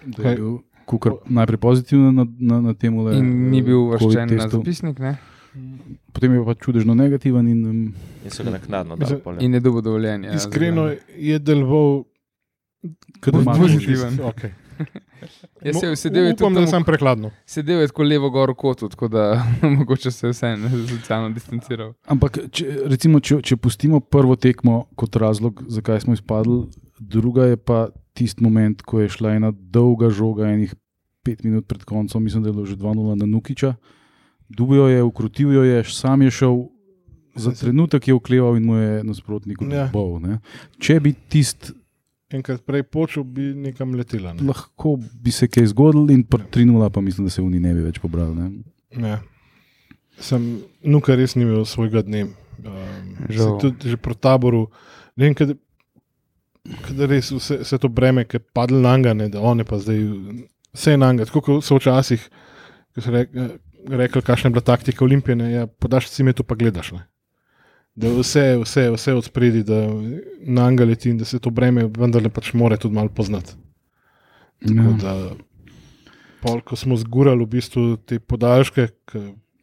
Da 0.02 0.26
je 0.26 0.36
bil 0.36 0.52
kukar 0.86 1.22
najprej 1.24 1.58
pozitiven 1.58 2.10
na, 2.12 2.26
na, 2.26 2.56
na 2.62 2.74
tem. 2.74 2.98
In 3.14 3.54
ni 3.54 3.62
bil 3.62 3.78
uvrščen 3.88 4.26
na 4.28 4.50
zapisnik, 4.50 4.98
ne? 4.98 5.22
Potem 6.12 6.34
je 6.34 6.46
pa 6.46 6.54
čudežno 6.56 6.94
negativen. 6.94 7.48
In, 7.48 7.66
um, 7.66 7.94
In 8.24 8.30
so 8.30 8.44
ga 8.44 8.52
naknadno 8.52 8.96
pol, 9.20 9.34
ja. 9.34 9.40
in 9.40 9.54
je 9.54 9.60
dobil 9.60 9.82
dovoljenje. 9.82 10.28
ja, 10.28 10.34
Iskreno 10.36 10.88
za- 10.88 10.96
je 11.18 11.40
deloval, 11.40 12.04
Kadar 13.20 13.38
Bo- 13.38 13.44
ima 13.44 13.60
pozitiven. 13.60 14.18
Okay. 14.20 14.52
Ja, 15.62 15.74
se- 15.74 15.96
sedel 15.96 16.24
je 16.24 16.34
Upam, 16.34 16.38
tudi 16.48 16.56
da 16.56 16.62
tam 16.62 16.68
sem 16.72 16.84
prekladno. 16.84 17.30
Sedel 17.46 17.80
je 17.80 17.88
tako 17.88 18.04
levo 18.04 18.30
gor 18.30 18.56
kotu, 18.56 18.90
tako 18.90 19.08
da 19.08 19.44
mogoče 19.78 20.12
se 20.12 20.28
je 20.28 20.32
vseeno 20.32 20.70
socialno 20.88 21.30
distanciral. 21.30 21.94
Ampak, 22.06 22.40
če, 22.52 22.66
recimo, 22.86 23.20
če, 23.20 23.42
če 23.44 23.58
pustimo 23.58 24.00
prvo 24.02 24.34
tekmo 24.36 24.88
kot 24.96 25.16
razlog, 25.16 25.62
zakaj 25.68 26.00
smo 26.00 26.14
izpadli, 26.14 26.64
druga 26.98 27.46
je 27.46 27.58
pa 27.58 27.84
tisti 28.14 28.44
moment, 28.44 28.82
ko 28.82 29.00
je 29.00 29.10
šla 29.10 29.34
ena 29.34 29.52
dolga 29.54 30.10
žoga, 30.10 30.48
enih 30.48 30.74
pet 31.22 31.44
minut 31.44 31.68
pred 31.68 31.84
koncem, 31.84 32.24
mislim, 32.24 32.42
da 32.42 32.50
je 32.50 32.54
bilo 32.54 32.66
že 32.66 32.76
2-0 32.76 33.16
na 33.16 33.26
Nukiča. 33.28 33.76
Dubijo 34.52 34.88
je, 34.88 35.02
ukrotil 35.04 35.54
jo 35.54 35.64
je, 35.64 35.84
sam 35.86 36.22
je 36.22 36.32
šel, 36.32 36.58
za 37.36 37.52
trenutek 37.54 38.08
je 38.08 38.14
okleval 38.14 38.58
in 38.58 38.66
mu 38.66 38.76
je 38.76 39.04
nasprotnik 39.04 39.58
Ja. 39.64 39.86
odbol. 39.86 40.20
ne. 40.20 40.40
Če 40.78 41.00
bi 41.00 41.14
tisti 41.26 41.74
Enkrat 42.32 42.62
prej 42.62 42.84
počel, 42.86 43.26
bi 43.26 43.50
nekam 43.54 43.92
letela. 43.92 44.32
Ne. 44.32 44.44
lahko 44.44 44.94
bi 44.96 45.32
se 45.32 45.48
kaj 45.48 45.66
zgodilo, 45.66 46.06
in 46.10 46.24
3-0 46.24 46.90
pa 46.90 47.02
mislim, 47.02 47.26
da 47.26 47.30
se 47.30 47.42
oni 47.42 47.60
ne 47.60 47.74
bi 47.74 47.82
več 47.82 48.00
pobrali. 48.00 48.36
Ne. 48.36 48.48
Ja. 48.98 49.18
Sem, 50.18 50.46
nuka 50.82 51.12
res 51.14 51.36
ni 51.36 51.44
imel 51.44 51.66
svojega 51.66 52.02
dne. 52.02 52.22
Um, 52.60 52.72
se 53.28 53.34
Žal. 53.34 53.58
tudi 53.60 53.90
že 53.90 53.98
pro 53.98 54.14
taboru, 54.14 54.68
ne 55.18 55.26
vem, 55.26 55.34
kad, 55.34 55.52
kad 56.82 57.00
res 57.02 57.32
vse, 57.32 57.58
vse 57.60 57.78
to 57.78 57.90
breme, 57.90 58.24
ki 58.24 58.38
je 58.38 58.46
padlo 58.54 58.80
na 58.80 58.96
njega, 58.96 59.14
ne, 59.14 59.28
da 59.28 59.42
on 59.42 59.60
je 59.60 59.66
pa 59.66 59.80
zdaj 59.80 60.00
vse 60.72 60.96
na 60.96 61.12
njega. 61.12 61.26
Tako 61.26 61.42
kot 61.42 61.64
so 61.64 61.76
včasih, 61.76 62.22
ko 62.94 63.02
so 63.02 63.12
rek, 63.12 63.34
rekli, 63.88 64.22
kakšna 64.22 64.48
je 64.48 64.52
bila 64.52 64.62
taktika 64.62 65.06
Olimpije, 65.06 65.36
ne, 65.36 65.52
ja, 65.52 65.68
podaš 65.68 66.10
si 66.10 66.24
me 66.24 66.34
to 66.34 66.44
pa 66.44 66.56
gledaš. 66.56 66.92
Ne. 66.92 67.06
Da 67.96 68.08
vse, 68.08 68.58
vse, 68.64 68.88
vse 68.92 69.14
od 69.14 69.26
spredi, 69.26 69.64
da 69.64 69.84
na 70.48 70.70
leti 70.70 71.10
in 71.10 71.18
da 71.18 71.26
se 71.26 71.40
to 71.40 71.50
breme 71.50 71.90
vendarle 71.98 72.30
pač 72.30 72.54
more 72.54 72.78
tudi 72.78 72.96
malo 72.96 73.10
poznati. 73.10 73.54
Tako 74.62 74.74
Ja. 74.74 74.98
da, 75.02 75.36
pol, 76.42 76.62
ko 76.62 76.76
smo 76.76 76.98
zgurali 76.98 77.44
v 77.44 77.48
bistvu 77.48 77.98
te 77.98 78.20
podaljške, 78.20 78.88
ki 79.06 79.20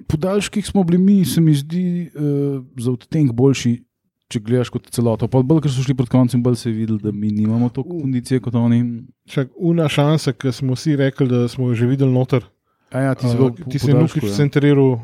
podaljških 0.07 0.67
smo 0.67 0.85
bili 0.85 0.99
mi, 0.99 1.25
se 1.25 1.41
mi 1.41 1.55
zdi, 1.55 2.11
uh, 2.15 2.65
za 2.79 2.93
odtenek 2.93 3.33
boljši, 3.33 3.83
če 4.29 4.41
gledaš 4.45 4.71
kot 4.71 4.91
celoto. 4.93 5.29
Pa 5.29 5.43
bolj, 5.43 5.63
ker 5.65 5.73
so 5.73 5.83
šli 5.83 5.97
pred 5.97 6.11
koncem, 6.13 6.43
bolj 6.43 6.59
se 6.61 6.69
je 6.71 6.77
videlo, 6.77 6.99
da 7.03 7.13
mi 7.13 7.31
nimamo 7.33 7.69
toliko 7.69 8.01
kondicije 8.03 8.43
kot 8.45 8.55
oni. 8.55 8.83
Čak, 9.29 9.55
una 9.57 9.89
šansa, 9.89 10.35
ki 10.37 10.53
smo 10.53 10.77
vsi 10.77 10.97
rekli, 11.01 11.29
da 11.29 11.47
smo 11.49 11.71
jo 11.71 11.79
že 11.79 11.89
videli 11.89 12.13
noter. 12.13 12.45
A 12.91 13.01
ja, 13.01 13.15
ti 13.15 13.29
si, 13.29 13.37
Uh, 13.37 13.51
ti 13.67 13.79
si 13.79 13.93
Nukič 13.93 14.23
ja. 14.23 14.35
centriral 14.35 14.99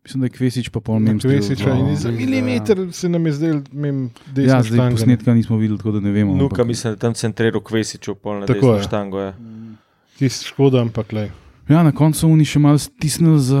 Mislim, 0.00 0.20
da 0.20 0.26
je 0.26 0.30
Kvesič 0.30 0.68
pa 0.68 0.80
pol 0.80 0.96
mem 0.98 1.18
Kvesiča 1.18 1.74
in 1.74 1.92
za 1.94 2.08
Ja. 2.08 2.16
milimeter 2.16 2.88
se 2.90 3.04
nam 3.06 3.20
je 3.20 3.32
zdel, 3.32 3.60
mem, 3.70 4.08
desna 4.26 4.42
Ja, 4.50 4.62
zdaj 4.62 4.64
štanga, 4.70 4.84
ne. 4.86 4.90
posnetka 4.92 5.34
nismo 5.34 5.56
videli, 5.56 5.76
tako 5.76 5.90
da 5.90 6.00
ne 6.00 6.10
vemo. 6.10 6.32
Nuka, 6.34 6.54
ampak- 6.54 6.66
mislim, 6.66 6.92
da 6.92 6.98
tam 6.98 7.14
centriral 7.14 7.60
Kvesiču, 7.60 8.14
pol 8.14 8.40
na 8.40 8.46
Tako 8.46 8.54
desno 8.54 8.74
je. 8.74 8.82
štango. 8.82 9.20
Ja. 9.20 9.32
Tisti 10.16 10.46
škoda, 10.46 10.80
ampak 10.80 11.12
le. 11.12 11.28
Ja, 11.68 11.82
na 11.82 11.92
koncu 11.92 12.18
so 12.18 12.28
oni 12.28 12.44
še 12.44 12.58
malo 12.58 12.78
stisnili 12.78 13.40
za, 13.40 13.60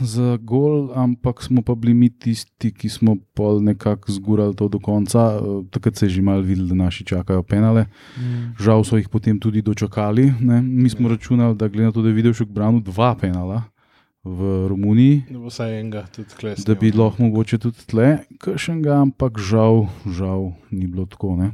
za 0.00 0.36
gol, 0.40 0.90
ampak 0.94 1.42
smo 1.42 1.62
pa 1.62 1.74
bili 1.74 1.94
mi 1.94 2.10
tisti, 2.10 2.72
ki 2.72 2.88
smo 2.88 3.16
pol 3.34 3.62
nekako 3.62 4.12
zgurali 4.12 4.54
to 4.56 4.68
do 4.68 4.78
konca. 4.78 5.38
Eh, 5.38 5.68
Takrat 5.70 5.96
se 5.96 6.06
je 6.06 6.10
že 6.10 6.22
malo 6.22 6.40
videlo, 6.40 6.68
da 6.68 6.74
naši 6.74 7.04
čakajo 7.04 7.42
penale. 7.42 7.86
Žal 8.60 8.84
so 8.84 8.96
jih 8.96 9.08
potem 9.08 9.40
tudi 9.40 9.62
dočakali. 9.62 10.32
Ne. 10.40 10.62
Mi 10.62 10.88
smo 10.88 11.08
računali, 11.08 11.56
da 11.56 11.68
glede 11.68 11.86
na 11.86 11.92
to, 11.92 12.02
da 12.02 12.08
je 12.08 12.14
videl 12.14 12.34
še 12.34 12.44
Branu 12.44 12.80
dva 12.80 13.14
penala 13.14 13.75
v 14.28 14.40
Romuniji, 14.66 15.22
Da 15.28 15.38
bo 15.38 15.46
vsaj 15.46 15.70
enega 15.76 16.02
tudi 16.08 16.28
klesal. 16.30 16.64
da 16.64 16.74
bi 16.74 16.90
lahko 16.90 17.22
mogoče 17.22 17.58
tudi 17.58 17.78
tle, 17.86 18.08
kakšnega, 18.36 18.96
ampak 19.00 19.38
žal, 19.38 19.86
žal 20.04 20.50
ni 20.68 20.86
bilo 20.86 21.06
tako. 21.06 21.36
Ne. 21.36 21.52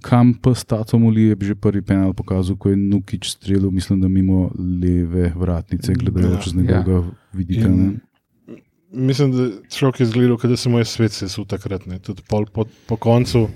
Kam 0.00 0.32
pa 0.34 0.50
s 0.50 0.64
Tatomuli 0.64 1.22
je 1.28 1.36
že 1.42 1.54
prvi 1.54 1.82
penal 1.82 2.12
pokazal, 2.12 2.56
ko 2.56 2.68
je 2.68 2.76
Nukič 2.78 3.30
strelil, 3.30 3.70
mislim, 3.70 4.00
da 4.00 4.08
mimo 4.08 4.48
leve 4.56 5.28
vratnice, 5.30 5.92
gledajoč 5.94 6.46
Ja. 6.46 6.50
z 6.50 6.54
njegovega 6.54 6.98
vidika. 7.32 7.66
In- 7.66 8.00
Ne. 8.48 8.56
Mislim, 8.90 9.28
da 9.30 9.42
človek 9.68 10.00
je 10.00 10.04
izgledal, 10.04 10.36
da 10.38 10.56
se 10.56 10.68
mu 10.68 10.78
je 10.78 10.84
svet 10.86 11.12
sesul 11.12 11.44
takrat. 11.44 11.84
Ne. 11.86 11.98
Tudi 11.98 12.22
pol 12.24 12.46
po, 12.46 12.64
po 12.86 12.96
koncu 12.96 13.48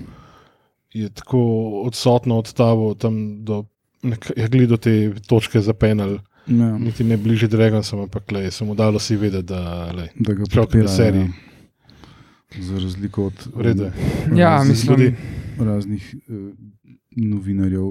je 0.91 1.09
tako 1.09 1.39
odsotno 1.81 2.37
od 2.37 2.53
tabo, 2.53 2.93
tam 2.93 3.15
do, 3.41 3.65
nek, 4.03 4.29
je 4.29 4.47
gledal 4.47 4.77
te 4.77 4.93
točke 5.19 5.57
za 5.59 5.73
penal. 5.73 6.19
Ja, 6.47 6.77
Niti 6.77 7.03
ne 7.03 7.17
bližje 7.17 7.47
Dragon, 7.47 7.83
sem 7.83 7.99
ampak 7.99 8.31
le, 8.31 8.49
mu 8.65 8.75
dalo 8.75 8.99
si 8.99 9.15
vedeti, 9.15 9.47
da 9.47 9.91
lej, 9.95 10.09
da 10.19 10.33
ga 10.33 10.43
podpira, 10.43 10.83
na 10.83 10.91
seriji. 10.91 11.21
Ja. 11.23 12.63
Za 12.63 12.73
razliko 12.77 13.25
od 13.25 13.47
je. 13.55 13.91
Ja, 14.35 14.49
raznih- 14.57 14.69
mislim, 14.69 15.15
raznih 15.59 16.15
uh, 16.27 16.51
novinarjev, 17.15 17.87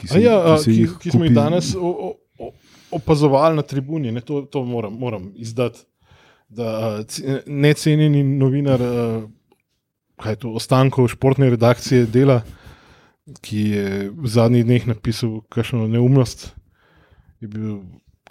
ki, 0.00 0.06
A 0.10 0.12
se, 0.12 0.22
Ja, 0.22 0.56
ki, 0.56 0.64
se 0.64 0.70
ki, 0.70 0.76
jih 0.80 0.96
ki 1.00 1.10
smo 1.10 1.24
jih 1.24 1.34
danes 1.34 1.74
o, 1.74 2.14
o, 2.38 2.50
opazovali 2.90 3.56
na 3.56 3.62
tribuni, 3.62 4.12
ne, 4.12 4.20
to, 4.20 4.42
to 4.42 4.64
moram, 4.64 4.92
moram 4.98 5.32
izdati. 5.36 5.84
Da 6.48 7.00
necenjeni 7.46 8.22
novinar, 8.24 8.80
kaj 10.20 10.32
je 10.32 10.36
to, 10.36 10.50
ostankov 10.52 11.08
športne 11.08 11.50
redakcije 11.50 12.06
dela, 12.06 12.42
ki 13.40 13.60
je 13.70 13.86
v 14.10 14.26
zadnjih 14.28 14.64
dneh 14.64 14.86
napisal 14.86 15.40
kakšno 15.48 15.86
neumnost, 15.88 16.50
je 17.42 17.50
bil 17.50 17.80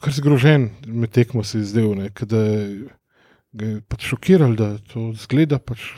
kar 0.02 0.14
zgrožen, 0.16 0.70
med 0.88 1.12
tekmo 1.14 1.44
se 1.44 1.60
je 1.60 1.70
zdel, 1.74 1.92
ne, 2.00 2.10
da 2.32 2.42
je 2.48 3.74
pač 3.92 4.08
šokiral, 4.08 4.56
da 4.58 4.74
to 4.92 5.12
zgleda 5.20 5.60
pač 5.60 5.92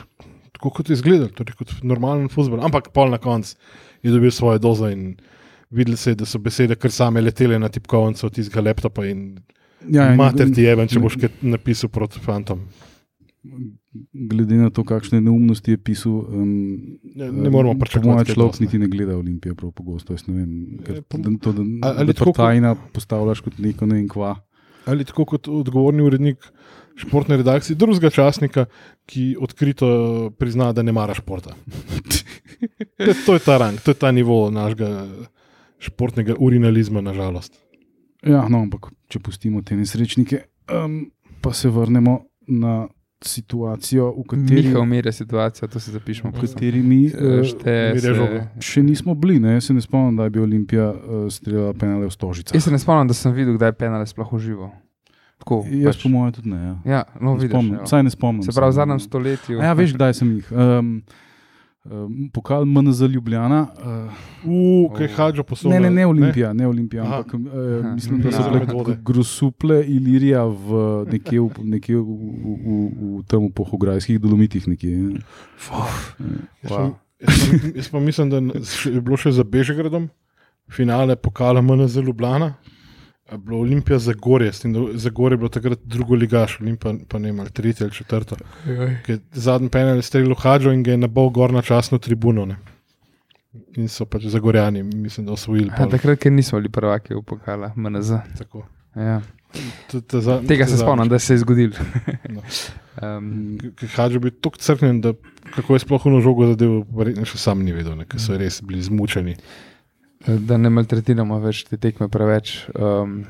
tako, 0.54 0.72
kot 0.74 0.90
je 0.90 0.98
izgledal, 0.98 1.30
torej 1.34 1.56
kot 1.58 1.72
normalen 1.86 2.28
futbol. 2.32 2.62
Ampak 2.64 2.90
pol 2.94 3.12
na 3.14 3.20
koncu 3.22 3.54
je 4.04 4.12
dobil 4.12 4.32
svojo 4.34 4.58
dozo 4.58 4.90
in 4.90 5.14
videli 5.74 5.96
se 5.96 6.12
je, 6.12 6.20
da 6.22 6.28
so 6.28 6.38
besede 6.38 6.76
kar 6.76 6.92
same 6.92 7.22
letele 7.22 7.58
na 7.58 7.68
tipkovnico 7.68 8.30
tistega 8.30 8.62
laptopa 8.64 9.06
in 9.06 9.38
ja, 9.90 10.10
mater 10.16 10.50
ti 10.54 10.66
je, 10.66 10.74
če 10.90 11.02
boš 11.02 11.18
kaj 11.20 11.32
napisal 11.42 11.90
proti 11.92 12.22
fantom. 12.22 12.66
Glede 14.10 14.56
na 14.56 14.70
to, 14.70 14.82
kakšne 14.82 15.20
neumnosti 15.20 15.68
je 15.68 15.78
pisal, 15.78 16.12
um, 16.24 16.48
Ne, 17.14 17.28
ne 17.28 17.50
moramo 17.50 17.74
pričakovati. 17.74 18.08
mojem, 18.08 18.24
kaj 18.24 18.34
človek 18.34 18.60
niti 18.60 18.78
ne 18.78 18.88
gleda 18.88 19.16
Olimpije 19.16 19.54
prav 19.54 19.72
pogosto. 19.72 20.12
Jaz 20.12 20.26
ne 20.26 20.34
vem, 20.34 20.50
ker 20.80 20.96
Eh, 20.96 21.02
po- 21.02 21.18
da, 21.18 21.30
to, 21.38 21.52
da, 21.52 21.62
ali 21.90 22.06
da 22.06 22.12
tako 22.14 22.24
kot- 22.26 22.36
tajna 22.38 22.74
postavljaš 22.86 23.40
kot 23.40 23.58
neko 23.58 23.86
ne 23.86 23.94
vem 23.94 24.08
kva. 24.08 24.34
Ali 24.86 25.04
tako 25.04 25.24
kot 25.26 25.48
odgovorni 25.48 26.02
urednik 26.02 26.36
športne 26.96 27.36
redakcije, 27.36 27.76
drugega 27.76 28.10
časnika, 28.10 28.66
ki 29.04 29.36
odkrito 29.38 29.88
prizna, 30.32 30.72
da 30.72 30.82
ne 30.82 30.92
mara 30.92 31.14
športa. 31.14 31.54
To 32.96 33.12
to 33.26 33.34
je 33.34 33.40
ta 33.40 33.58
rang, 33.58 33.76
to 33.78 33.90
je 33.90 33.94
ta 33.96 34.10
nivo 34.10 34.50
našega 34.50 35.04
športnega 35.78 36.34
urinalizma, 36.38 37.00
nažalost. 37.02 37.58
Ja, 38.22 38.46
no, 38.48 38.62
ampak 38.62 38.80
če 39.06 39.18
pustimo 39.18 39.60
te 39.60 39.76
nesrečnike, 39.76 40.38
um, 40.74 41.10
pa 41.42 41.52
se 41.52 41.68
vrnemo 41.68 42.14
na 42.48 42.88
situacijo, 43.24 44.10
v 44.12 44.24
kateri, 44.24 44.62
Miha 44.62 44.80
umire 44.80 45.12
situacijo, 45.12 45.68
to 45.68 45.78
si 45.78 45.90
zapišemo. 45.90 46.30
v 46.30 46.40
kateri 46.40 46.80
mi 46.80 47.06
uh, 47.06 47.42
Šteje 47.42 47.94
Mire 47.94 48.14
žogo. 48.14 48.38
se. 48.54 48.60
še 48.62 48.82
nismo 48.82 49.14
bili. 49.14 49.38
Ne? 49.38 49.54
Jaz 49.54 49.64
se 49.64 49.74
ne 49.74 49.80
spomnim, 49.80 50.16
da 50.16 50.28
bi 50.28 50.40
Olimpija 50.40 50.88
uh, 50.88 50.98
streljala 51.28 51.72
penale 51.74 52.06
v 52.06 52.10
Stožicah. 52.10 52.54
Jaz 52.54 52.64
se 52.64 52.70
ne 52.70 52.78
spomnim, 52.78 53.06
da 53.06 53.14
sem 53.14 53.32
videl, 53.32 53.54
kdaj 53.54 53.68
je 53.68 53.76
penale 53.76 54.06
sploh 54.06 54.32
užival. 54.32 54.70
Tako, 55.36 55.64
Jaz, 55.66 55.96
pač. 55.96 56.02
po 56.02 56.08
mojem, 56.10 56.32
tudi 56.32 56.48
ne. 56.48 56.58
Ja. 56.58 56.74
Ja, 56.86 57.00
no, 57.16 57.32
Ne 57.32 57.38
vidiš. 57.38 57.50
spomnim, 57.50 57.74
evo. 57.74 57.84
Vsaj 57.84 58.02
ne 58.02 58.10
spomnim. 58.10 58.42
Se 58.42 58.52
pravi, 58.52 58.68
v 58.68 58.72
se. 58.72 58.76
zadnjem 58.76 59.00
stoletju. 59.00 59.56
A 59.56 59.64
ja, 59.64 59.72
veš, 59.74 59.92
kdaj 59.92 60.12
sem 60.14 60.28
jih. 60.32 60.46
Um, 60.48 61.02
um, 61.84 62.30
pokal 62.32 62.64
MNZ 62.64 63.02
Ljubljana. 63.02 63.66
Uh, 64.44 64.86
Uf, 64.86 64.98
kaj 64.98 65.08
hađa 65.08 65.42
poslovno. 65.42 65.80
ne, 65.80 65.90
ne, 65.90 65.90
ne 65.90 66.06
Olimpija, 66.06 66.52
ne 66.52 66.66
Olimpija, 66.66 67.02
Aha. 67.02 67.16
ampak 67.16 67.34
uh, 67.34 67.40
mislim, 67.94 68.20
da 68.20 68.32
so 68.32 68.42
Ja. 68.42 68.50
bile 68.50 68.96
grosuple 69.02 69.84
Ilirija 69.86 70.44
v 70.44 70.70
nekje, 71.12 71.40
v, 71.40 71.50
nekje 71.64 71.96
v, 71.96 72.00
v, 72.00 72.08
v, 72.64 73.18
v 73.18 73.24
tem 73.24 73.50
pohograjskih 73.52 74.20
dolomitih. 74.20 74.68
Nekje. 74.68 74.90
Jaz, 74.90 75.22
pa, 75.68 75.86
jaz, 76.62 76.70
pa, 76.70 76.90
jaz 77.74 77.88
pa 77.88 78.00
mislim, 78.00 78.30
da 78.30 78.36
je 78.90 79.00
bilo 79.00 79.16
še 79.16 79.32
za 79.32 79.44
Bežigradom, 79.44 80.08
finale 80.70 81.16
pokala 81.16 81.60
MNZ 81.62 81.96
Ljubljana. 81.96 82.54
Bilo 83.36 83.58
Olimpija 83.58 83.98
za 83.98 84.12
Gorje, 84.12 84.52
s 84.52 84.60
tem, 84.60 84.72
da 84.72 84.80
za 84.94 85.10
Gorje 85.10 85.34
je 85.34 85.38
bilo 85.38 85.48
takrat 85.48 85.78
drugo 85.84 86.14
ligaš, 86.14 86.58
Olimpija 86.60 86.94
pa 87.08 87.18
ne 87.18 87.28
ima, 87.28 87.44
tretje 87.44 87.84
ali 87.84 87.92
četrto. 87.92 88.36
Zadnji 89.32 89.68
penal 89.68 89.96
je 89.96 90.02
streljal 90.02 90.34
Hadžo 90.34 90.72
in 90.72 90.82
ga 90.82 90.90
je 90.90 90.96
nabal 90.96 91.30
gor 91.30 91.52
na 91.52 91.62
časno 91.62 91.98
tribuno. 91.98 92.46
Ne. 92.46 92.56
In 93.76 93.88
so 93.88 94.04
pač 94.04 94.26
zagorjani, 94.26 94.82
mislim, 94.82 95.26
da 95.26 95.32
osvojili. 95.32 95.68
Ja, 95.68 95.76
pol. 95.76 95.90
takrat, 95.90 96.18
ker 96.18 96.32
nismo 96.32 96.58
bili 96.58 96.72
prvaki 96.72 97.14
v 97.14 97.22
pokala, 97.22 97.72
MNZ. 97.76 98.22
Tako. 98.38 98.66
Ja. 98.96 99.20
Tega 100.48 100.66
se 100.66 100.76
spomnim, 100.76 101.08
da 101.08 101.18
se 101.18 101.34
je 101.34 101.38
zgodilo. 101.38 101.74
No. 102.30 102.42
um, 103.02 103.58
Hadžo 103.94 104.18
bil 104.18 104.34
tako 104.40 104.58
crknen, 104.58 105.00
da 105.00 105.14
kako 105.54 105.74
je 105.74 105.84
sploh 105.84 106.06
v 106.06 106.20
žogo 106.22 106.48
zadev, 106.50 106.82
verjetno 106.94 107.26
še 107.28 107.38
sam 107.38 107.62
ni 107.62 107.74
vedel, 107.74 107.98
ker 108.08 108.22
so 108.22 108.38
res 108.38 108.60
bili 108.62 108.82
zmučeni. 108.82 109.36
Da 110.26 110.56
ne 110.56 110.70
maltretiramo 110.70 111.38
več 111.38 111.64
te 111.64 111.76
tekme 111.76 112.08
preveč. 112.08 112.68
Um, 112.70 113.24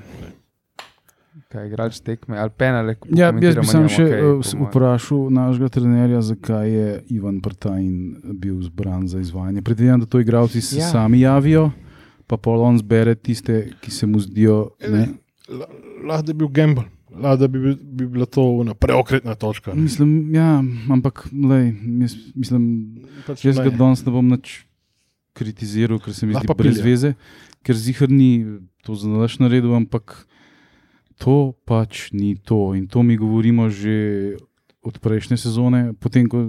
kaj 1.48 1.66
igrač 1.68 2.00
tekme 2.00 2.38
ali 2.38 2.50
penale? 2.50 2.96
Ja, 3.08 3.28
jaz 3.32 3.56
bi 3.56 3.64
sam 3.64 3.86
še 3.86 4.04
okay, 4.04 4.22
mojem. 4.22 4.64
vprašal 4.64 5.20
našega 5.30 5.68
trenerja, 5.70 6.20
zakaj 6.22 6.66
je 6.68 6.86
Ivan 7.10 7.40
Prtajn 7.40 7.92
bil 8.34 8.58
zbran 8.60 9.06
za 9.06 9.18
izvajanje. 9.18 9.62
Predvidevam, 9.62 10.00
da 10.00 10.06
to 10.06 10.20
igravci 10.20 10.60
se 10.60 10.78
Ja. 10.78 10.88
sami 10.88 11.20
javijo, 11.20 11.70
pa 12.26 12.36
pol 12.36 12.60
on 12.60 12.78
zbere 12.78 13.14
tiste, 13.14 13.70
ki 13.80 13.90
se 13.90 14.06
mu 14.06 14.18
zdijo. 14.18 14.70
Ne? 14.80 15.08
La- 15.48 15.70
Lahko 16.04 16.22
da 16.22 16.32
bi 16.32 16.38
bil 16.38 16.48
gamble, 16.50 16.84
lahko 17.12 17.36
da 17.36 17.46
bi, 17.48 17.58
bil- 17.60 17.78
bi 17.82 18.06
bila 18.08 18.26
to 18.26 18.42
preokretna 18.74 19.34
točka. 19.34 19.74
ne. 19.74 19.82
Mislim, 19.82 20.34
ja, 20.34 20.58
ampak 20.90 21.28
lej, 21.32 21.70
jaz, 22.00 22.14
mislim, 22.34 22.64
Pač 23.26 23.44
jaz 23.44 23.56
ga 23.56 23.70
danes 23.70 24.04
ne 24.04 24.12
bom 24.12 24.28
nič 24.28 24.66
kritiziral, 25.34 25.98
ker 25.98 26.14
se 26.14 26.26
mi 26.26 26.34
zdi 26.34 26.46
brez 26.56 26.80
veze, 26.80 27.14
ker 27.66 27.76
zihar 27.76 28.10
ni 28.10 28.44
to 28.86 28.94
za 28.94 29.10
naš 29.10 29.38
naredil, 29.42 29.74
ampak 29.74 30.26
to 31.18 31.54
pač 31.66 32.10
ni 32.12 32.34
to. 32.38 32.74
In 32.74 32.86
to 32.86 33.02
mi 33.02 33.18
govorimo 33.18 33.68
že 33.70 34.36
od 34.84 34.98
prejšnje 35.00 35.36
sezone, 35.36 35.92
potem 35.98 36.28
ko 36.28 36.46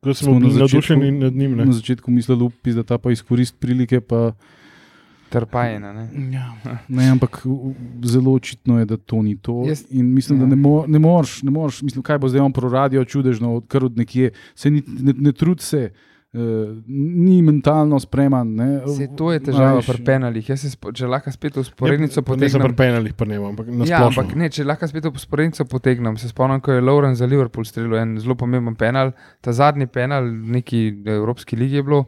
Ko 0.00 0.14
smo 0.14 0.32
smo 0.32 0.40
bili 0.40 0.56
navdušeni 0.56 1.10
nad 1.12 1.32
njim. 1.36 1.56
Ne. 1.56 1.64
na 1.64 1.72
začetku 1.72 2.10
mislili, 2.10 2.50
da 2.64 2.82
ta 2.82 2.98
pa 2.98 3.12
izkoristi 3.12 3.58
prilike. 3.60 4.00
Pa, 4.00 4.32
Trpajena. 5.28 5.92
Ne? 5.92 6.32
ja, 6.32 6.54
ne, 6.88 7.10
ampak 7.10 7.42
zelo 8.04 8.32
očitno 8.32 8.78
je, 8.78 8.84
da 8.84 8.96
to 8.96 9.22
ni 9.22 9.36
to. 9.36 9.52
Jaz- 9.52 9.86
In 9.90 10.14
mislim, 10.14 10.38
ja. 10.38 10.44
da 10.44 10.46
ne, 10.46 10.56
mo, 10.56 10.84
ne 10.88 10.98
moreš, 10.98 11.42
ne 11.42 11.50
moreš, 11.50 11.82
mislim, 11.82 12.02
kaj 12.02 12.18
bo 12.18 12.28
zdaj 12.28 12.40
on 12.40 12.52
proradijo 12.52 13.04
čudežno, 13.04 13.56
od 13.56 13.66
kar 13.66 13.84
od 13.84 13.98
nekje. 13.98 14.30
Se 14.54 14.70
ni, 14.70 14.82
ne, 14.86 15.12
ne 15.12 15.32
trud 15.32 15.60
se, 15.60 15.90
uh, 16.36 16.82
ni 16.86 17.42
mentalno 17.42 17.98
spreman. 18.00 18.54
Ne, 18.54 18.68
Se, 18.96 19.08
to 19.16 19.32
je 19.32 19.40
težava 19.48 19.80
pri 19.82 20.04
penalih. 20.04 20.48
Jaz 20.48 20.60
se 20.60 20.70
spo, 20.70 20.92
če 20.92 21.08
lahko 21.08 21.32
spet 21.32 21.56
usporednico 21.56 22.22
Pa 22.22 22.36
Ne 22.36 22.48
samo 22.48 22.62
potegnem. 22.62 22.68
pri 22.68 22.76
penalih, 22.76 23.14
pa 23.16 23.24
ne, 23.24 23.40
ampak 23.40 23.66
na 23.72 23.88
Ja, 23.88 24.04
ampak 24.06 24.34
ne, 24.36 24.50
če 24.52 24.64
lahko 24.68 24.88
spet 24.90 25.08
usporednico 25.10 25.64
potegnem, 25.64 26.16
se 26.20 26.28
spomnim, 26.28 26.60
ko 26.60 26.76
je 26.76 26.84
Lauren 26.84 27.16
za 27.16 27.26
Liverpool 27.26 27.64
streljal 27.64 27.98
en 28.02 28.16
zelo 28.20 28.36
pomemben 28.38 28.76
penal, 28.76 29.12
ta 29.40 29.52
zadnji 29.56 29.86
penal, 29.86 30.28
neki 30.28 30.86
Evropski 31.18 31.56
ligi 31.56 31.80
je 31.80 31.82
bilo. 31.82 32.04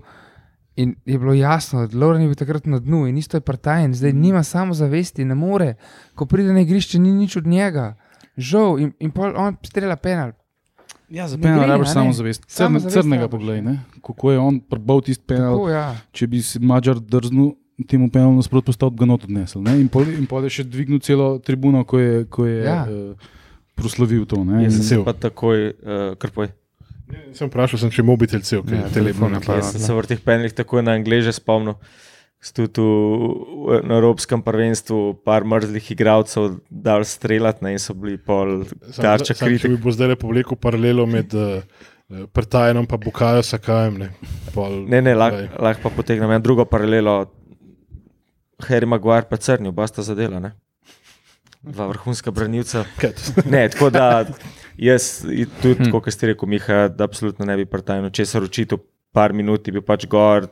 In 0.78 0.94
je 1.04 1.18
bilo 1.18 1.34
jasno, 1.34 1.86
da 1.90 1.98
Lauren 1.98 2.22
je 2.22 2.28
bil 2.30 2.36
takrat 2.38 2.66
na 2.70 2.78
dnu 2.78 3.06
in 3.08 3.16
isto 3.18 3.36
je 3.36 3.40
partajen, 3.42 3.94
zdaj 3.94 4.12
nima 4.12 4.44
samozavesti, 4.46 5.24
ne 5.24 5.34
more. 5.34 5.72
Ko 6.14 6.26
pride 6.26 6.52
na 6.54 6.62
igrišče, 6.62 7.00
ni 7.02 7.10
nič 7.12 7.36
od 7.40 7.46
njega. 7.50 7.96
Žal, 8.36 8.78
in, 8.78 8.92
in 9.02 9.10
pol 9.10 9.34
on 9.34 9.56
strela 9.66 9.96
penal. 9.98 10.36
Ja, 11.08 11.24
za 11.24 11.36
Ne 11.36 11.42
penal 11.42 11.64
rabiš 11.66 11.88
ne? 11.88 11.94
samo 11.94 12.12
zavest. 12.12 12.44
Crne, 12.46 12.80
crnega 12.82 13.28
poglej, 13.28 13.62
ne? 13.62 13.78
kako 14.02 14.30
je 14.30 14.38
on 14.38 14.60
prbal 14.60 15.00
tisti 15.00 15.24
penal. 15.24 15.54
Tako, 15.54 15.70
ja. 15.70 15.86
Če 16.12 16.26
bi 16.26 16.42
si 16.42 16.58
Mačar 16.58 16.98
drznil 16.98 17.54
temu 17.84 18.10
penalu 18.10 18.36
nasprot, 18.36 18.64
postal 18.64 18.90
bi 18.90 18.98
ga 18.98 19.06
not 19.06 19.24
odnesel. 19.24 19.62
ne. 19.62 19.78
In 19.78 19.88
pol, 19.88 20.04
in 20.04 20.26
pol 20.26 20.44
je 20.44 20.50
še 20.50 20.64
dvignil 20.64 21.00
celo 21.00 21.38
tribuno, 21.38 21.84
ko 21.84 21.98
je, 21.98 22.24
ko 22.26 22.44
je 22.44 22.58
Ja. 22.60 22.84
uh, 22.84 23.14
proslavil 23.74 24.26
to. 24.26 24.44
ne. 24.44 24.64
Jaz 24.64 24.74
sem 24.74 24.84
se 24.84 25.04
pa 25.04 25.12
takoj, 25.12 25.72
uh, 25.78 26.14
kar 26.16 26.30
poj. 26.30 26.48
Sem 27.32 27.48
vprašal, 27.48 27.80
sem, 27.80 27.88
če 27.88 28.02
je 28.02 28.04
mobitel 28.04 28.42
cel, 28.44 28.60
ker 28.60 28.74
Ja, 28.74 28.84
je 28.84 28.92
telefon 28.92 29.30
telefon 29.30 29.32
na 29.32 29.38
napadal. 29.38 29.62
Jaz 29.62 29.72
sem 29.72 29.80
se 29.80 29.94
v 29.94 30.04
teh 30.04 30.20
penalih 30.20 30.52
takoj 30.52 30.82
na 30.82 30.92
angliže 30.92 31.32
spomnil. 31.32 31.78
Tudi 32.38 32.81
v, 32.81 33.81
na 33.83 33.98
Evropskem 33.98 34.42
prvenstvu 34.42 35.18
par 35.27 35.42
mrzlih 35.44 35.90
igralcev 35.90 36.61
dal 36.70 37.03
streljati 37.05 37.64
ne, 37.66 37.72
in 37.74 37.83
so 37.83 37.94
bili 37.98 38.14
pol 38.16 38.62
tarča 38.94 39.35
Če 39.35 39.44
kritik. 39.44 39.70
bi 39.74 39.81
bo 39.83 39.90
zdaj 39.90 40.14
povlekel 40.16 40.55
paralelo 40.57 41.07
med 41.07 41.35
uh, 41.35 41.59
Prtajnom 42.33 42.87
in 42.87 43.01
Bukajo 43.05 43.42
Sakajem. 43.42 43.98
Ne, 43.98 44.09
Pol, 44.55 44.87
Ne, 44.88 45.03
ne, 45.03 45.14
lahko 45.18 45.51
lah 45.59 45.77
pa 45.83 45.90
potegnem 45.90 46.31
eno 46.31 46.40
drugo 46.40 46.64
paralelo. 46.64 47.27
Harry 48.59 48.87
Maguire 48.87 49.27
pa 49.31 49.37
Crnjo, 49.37 49.72
basta 49.72 50.03
zadela, 50.03 50.40
ne? 50.40 50.53
Dva 51.62 51.87
vrhunska 51.90 52.31
branilca. 52.31 52.85
Ne, 53.46 53.68
tako 53.68 53.90
da 53.90 54.24
jaz 54.88 55.27
tudi, 55.62 55.85
Hm. 55.85 55.90
kot 55.90 56.09
ste 56.11 56.33
rekel, 56.33 56.48
Miha, 56.48 56.88
da 56.88 57.05
absolutno 57.05 57.44
ne 57.46 57.57
bi 57.57 57.66
partajno 57.66 58.11
česar 58.11 58.42
učil, 58.42 58.79
par 59.12 59.33
minut 59.33 59.66
je 59.66 59.72
bil 59.72 59.83
pač 59.83 60.07
gor, 60.07 60.46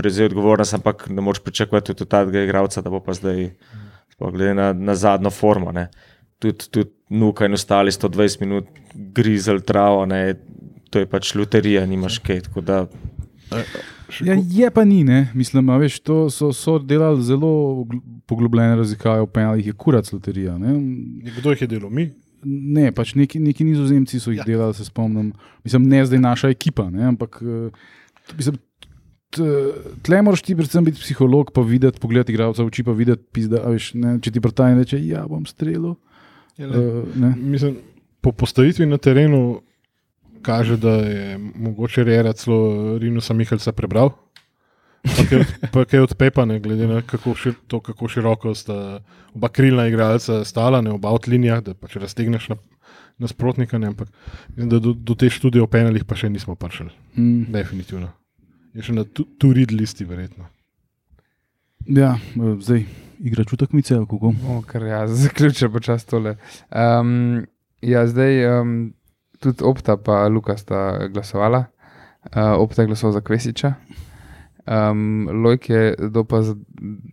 prevzel 0.00 0.26
odgovornost, 0.26 0.74
ampak 0.74 1.06
ne 1.08 1.20
moreš 1.20 1.40
pričakovati 1.40 1.92
od 1.92 2.06
tega 2.06 2.42
igralca, 2.42 2.80
da 2.80 2.90
bo 2.90 3.00
pa 3.00 3.14
zdaj, 3.14 3.50
glede 4.18 4.54
na, 4.54 4.72
na 4.72 4.94
zadnjo 4.96 5.30
formo. 5.30 5.72
Ne. 5.72 5.88
Tudi, 6.38 6.68
tudi 6.70 6.90
Nuka 7.10 7.44
in 7.44 7.52
ostali 7.52 7.90
120 7.90 8.40
minut 8.40 8.66
grizel 8.94 9.60
travo, 9.60 10.06
ne. 10.06 10.34
to 10.90 10.98
je 10.98 11.06
pač 11.06 11.34
loterija, 11.34 11.84
nimaš 11.86 12.18
kaj. 12.18 12.40
tako 12.40 12.60
Da, 12.62 12.84
Ja, 14.20 14.34
je 14.36 14.70
pa 14.70 14.84
ni, 14.84 15.04
ne? 15.04 15.28
mislim, 15.34 15.68
a 15.68 15.76
veš, 15.76 16.00
to 16.00 16.30
so, 16.30 16.52
so 16.52 16.78
delali 16.78 17.22
zelo 17.22 17.50
gl- 17.84 17.98
poglobljene 18.26 18.76
raziskave 18.76 19.20
o 19.20 19.26
penalih, 19.26 19.66
je 19.66 19.72
kurac 19.72 20.12
loterija. 20.12 20.56
Ne, 20.58 20.74
Kdo 21.32 21.50
jih 21.50 21.62
je 21.62 21.68
delal? 21.68 21.90
Mi? 21.90 22.08
ne 22.42 22.88
pač 22.90 23.14
neki, 23.14 23.38
neki 23.38 23.64
nizozemci 23.64 24.16
so 24.16 24.30
jih 24.30 24.38
Ja. 24.38 24.42
ja. 24.42 24.46
delali, 24.46 24.74
se 24.74 24.84
spomnim. 24.84 25.32
Mislim, 25.64 25.82
ne 25.84 26.04
zdaj 26.06 26.18
naša 26.20 26.48
ekipa, 26.48 26.88
ne? 26.90 27.04
ampak 27.04 27.38
eh, 27.42 27.70
mislim, 28.32 28.56
tle 29.30 30.22
moraš 30.22 30.42
ti 30.42 30.56
predvsem 30.56 30.84
biti 30.84 31.00
psiholog, 31.00 31.52
pa 31.52 31.60
videti, 31.60 32.00
pogledati 32.00 32.32
igralca 32.32 32.62
v 32.62 32.66
oči, 32.66 32.82
pa 32.82 32.92
videti, 32.92 33.22
pizda, 33.32 33.62
a 33.62 33.70
veš, 33.70 33.94
ne, 33.94 34.18
če 34.18 34.30
ti 34.30 34.40
prtajne 34.40 34.78
reče, 34.78 34.98
ja, 35.00 35.26
bom 35.26 35.46
streljal. 35.46 35.94
Ja, 36.58 36.66
Uh, 36.66 37.06
ne. 37.16 37.32
Mislim, 37.38 37.78
po 38.20 38.32
postavitvi 38.32 38.84
na 38.86 38.98
terenu 38.98 39.62
kaže, 40.42 40.76
da 40.76 40.90
je 40.98 41.38
mogoče 41.38 42.04
Rejera 42.04 42.32
celo 42.32 42.58
Rinusa 42.98 43.32
Mihalca 43.32 43.72
prebral. 43.72 44.10
Pa 45.00 45.24
kaj 45.24 45.38
od- 45.38 45.54
Pa 45.72 46.02
od 46.02 46.14
Pepane, 46.14 46.60
glede 46.60 46.86
na 46.86 47.00
kako, 47.00 47.34
šir, 47.34 47.54
to, 47.66 47.80
kako 47.80 48.08
široko 48.08 48.54
sta 48.54 49.00
oba 49.34 49.48
krilna 49.48 49.86
igralca 49.86 50.44
stala, 50.44 50.80
ne 50.80 50.90
oba 50.90 51.08
od 51.10 51.28
linijah, 51.28 51.62
da 51.62 51.74
pač 51.74 51.96
raztegneš 51.96 52.48
na, 52.48 52.56
nasprotnika. 53.18 53.78
Ne, 53.78 53.86
ampak 53.86 54.08
mislim, 54.48 54.68
da 54.68 54.78
do, 54.78 54.92
do 54.92 55.14
te 55.14 55.30
študije 55.30 55.62
o 55.62 55.66
penalih 55.66 56.04
pa 56.04 56.14
še 56.14 56.28
nismo 56.28 56.54
prišli. 56.54 56.90
Mm, 57.16 57.48
Definitivno. 57.48 58.12
Je 58.74 58.82
še 58.86 58.94
na 58.94 59.04
tu, 59.04 59.24
tu 59.38 59.50
read 59.54 59.72
listi, 59.74 60.04
verjetno. 60.06 60.46
ja, 61.86 62.14
eh, 62.14 62.56
zdaj 62.62 62.84
igra 63.20 63.44
čutek 63.44 63.72
mi 63.72 63.82
cel, 63.82 64.06
kako. 64.06 64.34
O, 64.48 64.62
kar 64.66 64.82
ja, 64.86 65.06
zaključil 65.24 65.70
počasi 65.74 66.06
tole. 66.06 66.36
Um, 66.70 67.46
ja, 67.82 68.06
zdaj 68.06 68.60
um, 68.60 68.94
tudi 69.42 69.64
Opta 69.64 69.96
pa 69.96 70.26
Luka 70.28 70.56
sta 70.56 71.08
glasovala. 71.08 71.64
Uh, 72.30 72.60
Opta 72.60 72.82
je 72.82 72.86
glasoval 72.86 73.12
za 73.16 73.20
Kvesiča, 73.24 73.74
um, 74.68 75.28
Lojk 75.44 75.70
je 75.70 75.94
dobil 75.98 76.24
pa 76.28 76.42
za 76.42 76.54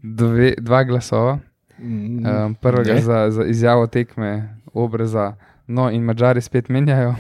dve, 0.04 0.54
dva 0.60 0.84
glasova. 0.84 1.40
Um, 1.78 2.56
prvega 2.62 2.94
Ne. 2.98 3.02
za, 3.02 3.30
za 3.32 3.46
izjavo 3.46 3.88
tekme, 3.88 4.58
obraza, 4.74 5.36
no 5.68 5.92
in 5.94 6.02
mačari 6.04 6.42
spet 6.42 6.70
menjajo, 6.70 7.14
uh, 7.14 7.18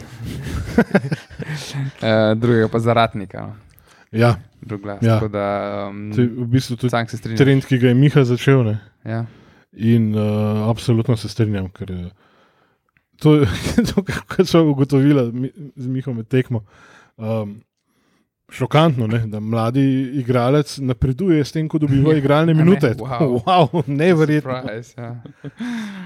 drugega 2.42 2.68
pa 2.68 2.80
za 2.80 2.94
ratnika. 2.94 3.42
No. 3.42 3.67
Ja, 4.12 4.38
glas. 4.78 5.02
Ja. 5.04 5.20
Da, 5.28 5.88
um, 5.90 6.12
to 6.16 6.22
je 6.22 6.28
v 6.28 6.48
bistvu 6.48 6.76
tudi 6.78 6.90
se 7.10 7.18
strinjam. 7.18 7.38
trend, 7.38 7.66
ki 7.66 7.78
ga 7.78 7.88
je 7.88 7.94
Miha 7.96 8.24
začel. 8.24 8.64
Ne. 8.64 8.80
Ja. 9.06 9.26
In 9.74 10.16
uh, 10.16 10.70
absolutno 10.70 11.18
se 11.18 11.30
strinjam, 11.30 11.70
ker 11.70 11.92
je 11.92 12.10
to, 13.20 13.36
je- 13.36 13.48
to 13.94 14.04
kar 14.04 14.46
so 14.46 14.64
ugotovili 14.64 15.32
mi- 15.34 15.52
z 15.76 15.88
Mihom 15.88 16.16
med 16.18 16.28
tekmo. 16.28 16.64
Um, 17.18 17.62
šokantno, 18.50 19.08
ne, 19.08 19.20
da 19.28 19.40
mladi 19.40 19.82
igralec 20.14 20.78
napreduje 20.80 21.44
s 21.44 21.52
tem, 21.52 21.68
ko 21.68 21.78
dobiva 21.78 22.16
igralne 22.18 22.52
A 22.52 22.56
ne? 22.56 22.64
minute. 22.64 22.94
Wow. 22.96 23.42
wow, 23.46 23.84
neverjetno. 23.88 24.52
Surprise, 24.54 24.94
ja. 24.98 25.22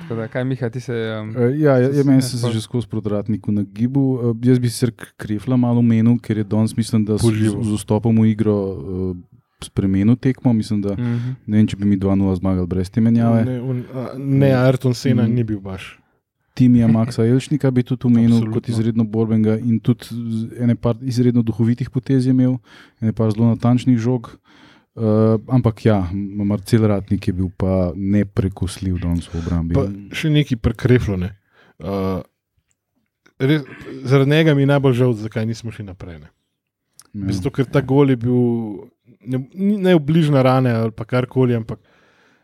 Tako 0.01 0.15
da, 0.15 0.27
kaj 0.27 0.43
Miha, 0.43 0.69
ti 0.69 0.80
se. 0.80 0.93
Um, 1.21 1.30
Uh, 1.32 1.54
ja, 1.56 1.77
ja, 1.77 1.89
ja, 1.89 2.04
meni 2.04 2.17
Ja, 2.17 2.21
se 2.23 2.41
pol. 2.41 2.51
že 2.51 2.62
skozi 2.62 2.88
prodratniku 2.88 3.51
na 3.51 3.63
gibu. 3.63 3.99
Uh, 4.13 4.38
jaz 4.41 4.60
bi 4.60 4.69
se 4.69 4.88
krifla 5.17 5.58
malo 5.58 5.82
menil, 5.82 6.17
ker 6.17 6.38
je 6.38 6.43
danes, 6.43 6.75
mislim, 6.75 7.06
da 7.06 7.15
Poživo. 7.15 7.63
z, 7.63 7.67
z 7.67 7.77
vstopom 7.77 8.17
v 8.17 8.27
igro 8.27 8.56
uh, 8.56 9.15
spremenil 9.62 10.15
tekmo. 10.15 10.54
Mislim, 10.54 10.82
da, 10.82 10.93
mhm. 10.93 11.38
ne 11.45 11.58
vem, 11.58 11.67
če 11.67 11.77
bi 11.77 11.86
mi 11.86 11.97
2-0 11.97 12.36
zmagali 12.36 12.67
brez 12.67 12.89
te 12.89 13.01
menjave. 13.01 13.45
Ne, 13.45 13.62
un, 13.62 13.84
a, 13.93 14.08
ne 14.17 14.49
Ayrton 14.51 14.93
Sena 14.93 15.23
Mm. 15.23 15.36
ni 15.36 15.43
bil 15.43 15.60
baš. 15.60 16.00
Timija 16.62 16.88
Maxa 16.88 17.26
Elšnika 17.26 17.71
bi 17.74 17.84
tudi 17.84 18.06
omenil 18.06 18.36
Absolutno. 18.36 18.54
kot 18.54 18.69
izredno 18.69 19.04
borbenega 19.04 19.58
in 19.58 19.80
tudi 19.82 20.06
ene 20.62 20.76
par 20.78 21.00
izredno 21.02 21.41
duhovitih 21.41 21.89
potez 21.89 22.28
je 22.28 22.36
imel, 22.36 22.60
ene 23.02 23.13
par 23.17 23.32
zelo 23.34 23.50
natančnih 23.50 23.97
žog. 23.97 24.36
Uh, 24.91 25.39
ampak 25.47 25.86
ja, 25.86 26.02
Marcel 26.45 26.84
Ratnik 26.88 27.28
je 27.28 27.34
bil 27.34 27.47
pa 27.58 27.93
neprekosljiv 27.95 29.00
danes 29.00 29.30
v 29.32 29.39
obrambi. 29.39 29.78
Pa 29.78 29.88
še 30.13 30.30
neki 30.30 30.60
prekreflo. 30.60 31.15
Ne. 31.17 31.32
Uh, 31.80 32.19
res, 33.39 33.63
zaradi 34.04 34.36
njega 34.36 34.54
mi 34.54 34.67
je 34.67 34.71
najbolj 34.74 34.97
žal, 35.00 35.15
zakaj 35.17 35.47
nismo 35.47 35.71
šli 35.71 35.88
naprej. 35.88 36.19
Ne. 36.19 36.30
Ja. 37.15 37.32
Zato, 37.39 37.54
ker 37.56 37.71
ta 37.71 37.82
gol 37.82 38.13
je 38.13 38.19
bil 38.19 38.43
ne, 39.26 39.41
ne 39.56 39.95
obližna 39.95 40.43
rane 40.45 40.76
ali 40.76 40.93
pa 40.93 41.08
karkoli, 41.08 41.56
ampak 41.56 41.80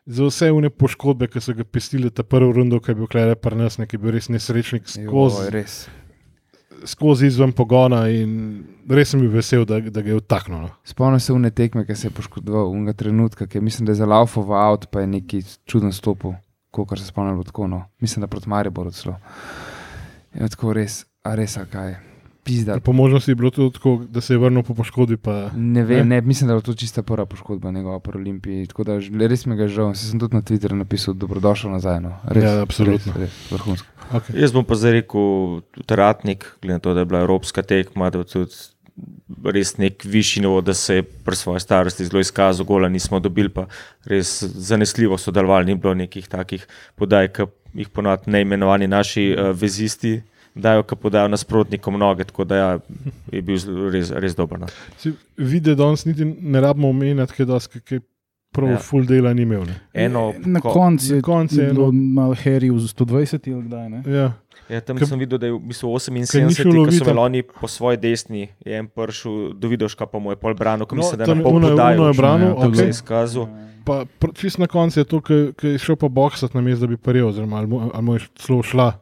za 0.07 0.23
vse 0.23 0.51
une 0.51 0.69
poškodbe, 0.69 1.27
ki 1.27 1.41
so 1.43 1.53
ga 1.53 1.65
pestili 1.67 2.09
ta 2.11 2.23
prvi 2.23 2.53
rundo, 2.55 2.79
ki 2.79 2.91
je 2.91 2.95
bil 2.95 3.09
klede 3.11 3.35
pri 3.35 3.59
nas, 3.59 3.75
ki 3.75 3.97
je 3.97 4.01
bil 4.01 4.15
res 4.15 4.29
nesrečnik 4.31 4.87
skozi, 4.87 5.49
res. 5.51 5.75
skozi 6.87 7.27
izven 7.27 7.51
pogona 7.51 8.05
in 8.13 8.31
res 8.87 9.11
sem 9.11 9.21
bil 9.21 9.33
vesel, 9.35 9.67
da, 9.67 9.81
da 9.83 10.01
ga 10.01 10.13
je 10.13 10.21
vtaknil. 10.21 10.63
No. 10.69 10.71
Spomnim 10.87 11.19
se 11.19 11.35
une 11.35 11.51
tekme, 11.51 11.83
ki 11.85 11.99
se 11.99 12.07
je 12.07 12.15
poškodoval, 12.15 12.71
unega 12.71 12.95
trenutka, 13.03 13.49
ki 13.51 13.59
je, 13.59 13.67
mislim, 13.67 13.89
da 13.89 13.95
je 13.95 14.01
za 14.01 14.07
laufo 14.07 14.45
v 14.47 14.55
avtu, 14.55 14.91
pa 14.91 15.03
je 15.03 15.11
neki 15.17 15.43
čuden 15.67 15.91
stopil, 15.95 16.37
kot 16.71 16.95
se 16.95 17.11
spomnim, 17.11 17.35
bilo 17.35 17.51
tako. 17.51 17.67
No. 17.67 17.83
Mislim, 17.99 18.23
da 18.23 18.31
proti 18.31 18.49
Mariboru 18.49 18.95
celo. 18.95 19.19
Je 20.37 20.47
tako 20.55 20.77
res, 20.77 21.03
a 21.27 21.35
res, 21.35 21.59
a 21.59 21.67
kaj. 21.67 22.06
Pizda. 22.47 22.79
Po 22.79 22.93
možnosti 22.93 23.27
je 23.27 23.35
bilo 23.35 23.49
tudi 23.51 23.73
tako, 23.73 24.01
da 24.09 24.21
se 24.21 24.33
je 24.33 24.37
vrnil 24.37 24.63
po 24.63 24.73
poškodbi. 24.73 25.17
Pa, 25.17 25.49
Ne 25.53 25.83
vem, 25.83 25.97
Ne? 25.99 26.15
ne, 26.15 26.21
mislim, 26.23 26.47
da 26.47 26.55
je 26.55 26.61
to 26.61 26.73
čista 26.73 27.03
prva 27.03 27.25
poškodba 27.25 27.71
njegova 27.71 27.99
po 27.99 28.11
Olimpiji. 28.11 28.67
Tako 28.67 28.83
da 28.83 28.95
res 29.27 29.45
mi 29.45 29.55
ga 29.55 29.63
je 29.63 29.69
žal. 29.69 29.91
Saj 29.91 30.09
sem 30.09 30.19
tudi 30.19 30.35
na 30.35 30.41
Twitterju 30.41 30.75
napisal, 30.75 31.13
dobrodošel 31.13 31.71
nazaj. 31.71 31.99
No. 31.99 32.15
Res, 32.25 32.43
Ja, 32.43 32.61
absolutno. 32.61 33.13
Res, 33.13 33.27
res, 33.27 33.51
vrhunsko. 33.51 33.87
okay. 34.11 34.39
Jaz 34.39 34.51
bom 34.51 34.63
pa 34.63 34.75
zdaj 34.75 34.91
rekel, 34.93 35.59
ratnik, 35.89 36.47
glede 36.61 36.73
na 36.73 36.79
to, 36.79 36.93
da 36.93 36.99
je 36.99 37.05
bila 37.05 37.19
evropska 37.19 37.61
tekma, 37.61 38.09
da 38.09 38.23
tudi 38.23 38.55
res 39.45 39.75
nek 39.77 40.01
višji 40.03 40.41
nivo, 40.41 40.61
da 40.61 40.73
se 40.73 40.95
je 40.95 41.03
pri 41.03 41.35
svoji 41.35 41.59
starosti 41.59 42.05
zelo 42.05 42.19
izkazal, 42.19 42.65
gola 42.65 42.89
nismo 42.89 43.19
dobili, 43.19 43.49
pa 43.49 43.67
res 44.05 44.31
zanesljivo 44.43 45.17
sodelovali, 45.17 45.65
ni 45.65 45.75
bilo 45.75 45.93
nekih 45.93 46.27
takih 46.27 46.63
podaj, 46.95 47.27
ki 47.27 47.45
jih 47.75 47.89
ponovadi 47.89 48.31
neimenovani 48.31 48.87
naši 48.87 49.27
uh, 49.29 49.51
vezisti 49.53 50.21
dajo, 50.57 50.83
ki 50.83 50.95
podajo 50.97 51.27
nasprotnikom 51.27 51.95
noge, 51.95 52.23
tako 52.23 52.43
da 52.43 52.55
ja, 52.55 52.69
je 53.31 53.41
bil 53.41 53.57
res, 53.91 54.11
res 54.11 54.35
dober. 54.35 54.59
No. 54.59 54.67
Vidi, 55.37 55.69
da 55.69 55.75
danes 55.77 56.05
niti 56.05 56.25
ne 56.25 56.61
rabimo 56.61 56.89
omenjati, 56.89 57.33
kaj 57.33 57.45
dosti, 57.45 57.79
kaj 57.81 57.99
prav 58.51 58.69
Ja. 58.69 58.77
full 58.79 59.05
dela 59.05 59.33
ni 59.33 59.41
imel. 59.41 59.65
Ne. 59.65 59.75
Eno, 59.95 60.33
Na 60.45 60.59
ko- 60.59 60.71
koncu 60.71 61.15
je, 61.15 61.21
koncu 61.21 61.61
je 61.61 61.67
bilo 61.67 61.87
eno- 61.87 62.13
malo 62.13 62.33
Harry 62.35 62.69
v 62.69 62.79
120 62.79 63.53
ali 63.53 63.63
kdaj. 63.63 63.89
Ne? 63.89 64.03
Ja. 64.07 64.31
Ja, 64.67 64.81
tam 64.81 64.97
Ke- 64.97 65.05
sem 65.05 65.19
videl, 65.19 65.37
da 65.37 65.45
je 65.45 65.53
v 65.53 65.59
bistvu 65.61 65.87
ke 65.87 66.11
ni 66.11 66.21
78, 66.21 66.51
šel 66.51 66.85
ki 66.85 66.91
so 66.93 67.03
imeli 67.05 67.19
oni 67.19 67.41
po 67.43 67.67
svoji 67.67 67.97
desni, 67.97 68.49
je 68.65 68.75
en 68.75 68.87
pršil 68.87 69.53
do 69.53 69.67
Vidoška, 69.67 70.05
pa 70.05 70.19
mu 70.19 70.31
je 70.31 70.35
pol 70.35 70.53
branil, 70.53 70.85
ko 70.85 70.95
No, 70.95 70.99
mislim, 70.99 71.19
da 71.19 71.25
tam 71.25 71.37
je 71.37 71.43
na 71.43 71.49
pol 71.49 71.61
podajal. 71.61 71.95
Uno 71.95 72.07
je 72.07 72.13
branil, 72.13 72.47
ja, 72.47 72.55
to 72.55 72.75
se 72.75 72.83
je 72.83 72.89
izkazal. 72.89 73.47
Pa 73.85 74.03
čist 74.33 74.57
na 74.57 74.67
koncu 74.67 74.99
je 74.99 75.05
to, 75.05 75.21
ki 75.21 75.33
je 75.63 75.77
šel 75.77 75.95
pa 75.95 76.07
boksati 76.09 76.51
na 76.51 76.61
mestu, 76.61 76.81
da 76.81 76.87
bi 76.87 76.97
paril, 76.97 77.27
oziroma 77.27 77.57
ali 77.57 77.67
mu, 77.67 77.91
ali 77.93 78.03
mu 78.03 78.13
je 78.13 78.27
celo 78.35 78.63
šla. 78.63 78.99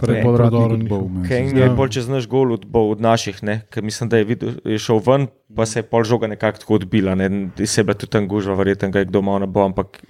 Pred 0.00 0.16
Ne, 0.16 0.22
podratnik 0.22 0.50
predorom 0.50 0.80
odbol, 0.80 0.98
njihov. 0.98 1.10
meni 1.10 1.24
se 1.24 1.28
Keng 1.28 1.48
zdi. 1.48 1.60
je 1.60 1.70
bolj 1.70 1.90
čez 1.90 2.08
naš 2.08 2.26
gol 2.26 2.52
od, 2.52 2.64
bo 2.64 2.88
od 2.88 3.00
naših, 3.00 3.42
ne? 3.42 3.60
ker 3.68 3.82
mislim, 3.82 4.08
da 4.08 4.16
je, 4.16 4.24
videl, 4.24 4.54
je 4.64 4.78
šel 4.78 4.98
ven, 4.98 5.26
pa 5.52 5.66
se 5.66 5.78
je 5.78 5.84
pol 5.84 6.04
žoga 6.04 6.26
nekako 6.26 6.58
tako 6.58 6.74
odbila. 6.74 7.14
Ne? 7.14 7.26
In 7.26 7.66
Se 7.66 7.80
je 7.80 7.84
bila 7.84 7.94
tudi 7.94 8.10
tam 8.10 8.24
gužva, 8.26 8.54
verjetno 8.54 8.90
ga 8.90 8.98
je 8.98 9.04
kdo 9.04 9.22
malo 9.22 9.46
bo, 9.46 9.60
ampak 9.62 10.00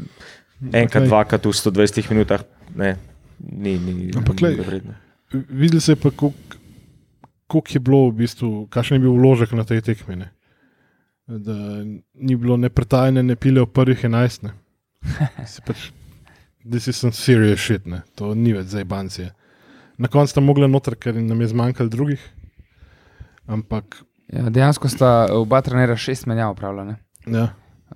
enkrat, 0.62 1.02
Glej, 1.02 1.08
dvakrat 1.08 1.42
v 1.42 1.50
120 1.50 2.10
minutah 2.10 2.44
ne, 2.76 2.96
ni, 3.40 3.78
ni, 3.78 4.10
Ampak 4.14 4.40
ni 4.40 4.54
vredno. 4.56 4.94
Videli 5.32 5.80
se 5.80 5.92
je 5.92 5.96
pa, 5.96 6.10
koliko 6.10 7.68
je 7.70 7.80
bilo, 7.80 8.08
v 8.08 8.14
bistvu, 8.14 8.66
kakšen 8.66 8.96
je 8.96 9.00
bil 9.00 9.12
vložek 9.12 9.52
na 9.52 9.64
tej 9.64 9.80
tekmi. 9.82 10.16
Ne? 10.16 10.30
Da 11.26 11.54
ni 12.14 12.36
bilo 12.36 12.56
ne 12.56 12.68
pretajne, 12.68 13.22
ne 13.22 13.36
pile 13.36 13.62
v 13.62 13.66
prvih 13.66 14.04
11. 14.04 14.42
Ne? 14.42 14.50
Si 15.46 15.62
pač, 15.66 15.90
This 16.60 16.88
is 16.88 16.96
some 16.96 17.12
serious 17.12 17.56
shit, 17.58 17.86
ne? 17.86 18.02
to 18.14 18.34
ni 18.34 18.52
več 18.52 18.66
za 18.66 18.84
bancije. 18.84 19.32
Na 20.00 20.08
koncu 20.08 20.30
sta 20.30 20.40
mogla 20.40 20.64
noter, 20.66 20.96
ker 20.96 21.12
nam 21.14 21.36
je 21.38 21.48
zmanjkalo 21.48 21.88
drugih. 21.88 22.22
Ampak, 23.46 24.00
Ja, 24.28 24.46
dejansko 24.46 24.86
sta 24.86 25.08
oba 25.28 25.58
trenera 25.60 25.96
šest 25.96 26.24
menjav 26.24 26.52
upravljala. 26.52 26.96
ja, 27.26 27.48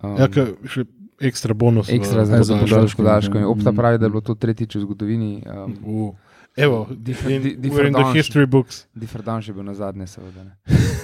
Um, 0.03 0.17
ja 0.19 0.27
še 0.67 0.83
ekstra 1.21 1.55
bonus. 1.55 1.87
v 1.87 1.95
Ekstra 1.95 2.25
za 2.25 2.43
za 2.43 2.59
podaljško. 2.59 3.38
ja. 3.38 3.47
Opta 3.47 3.71
Mm. 3.71 3.77
pravi, 3.77 3.99
da 3.99 4.05
je 4.05 4.11
bilo 4.11 4.21
to 4.21 4.35
tretjič 4.35 4.75
v 4.75 4.81
zgodovini. 4.81 5.43
Um, 5.47 5.77
Uh, 5.81 6.14
evo, 6.57 6.88
Differ- 6.90 7.31
in, 7.31 7.43
di- 7.43 7.71
we're 7.71 7.87
in 7.87 7.93
the 7.93 8.03
different 8.03 8.12
history 8.12 8.47
books. 8.47 8.87
Differdanš 8.93 9.49
je 9.49 9.55
bil 9.55 9.62
na 9.62 9.75
zadnje, 9.75 10.07
seveda. 10.09 10.43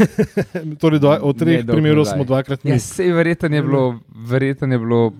Torej, 0.83 0.99
dva, 0.99 1.21
od 1.21 1.37
treh 1.37 1.63
primerov 1.65 2.05
smo 2.07 2.25
dvakrat 2.25 2.65
mi. 2.65 2.71
Ja, 2.71 2.79
sej 2.79 3.13
verjetno 3.13 3.49
je 3.49 3.63
bilo, 3.63 3.85
verjetno 4.11 4.67
je 4.69 4.79
bilo, 4.81 5.13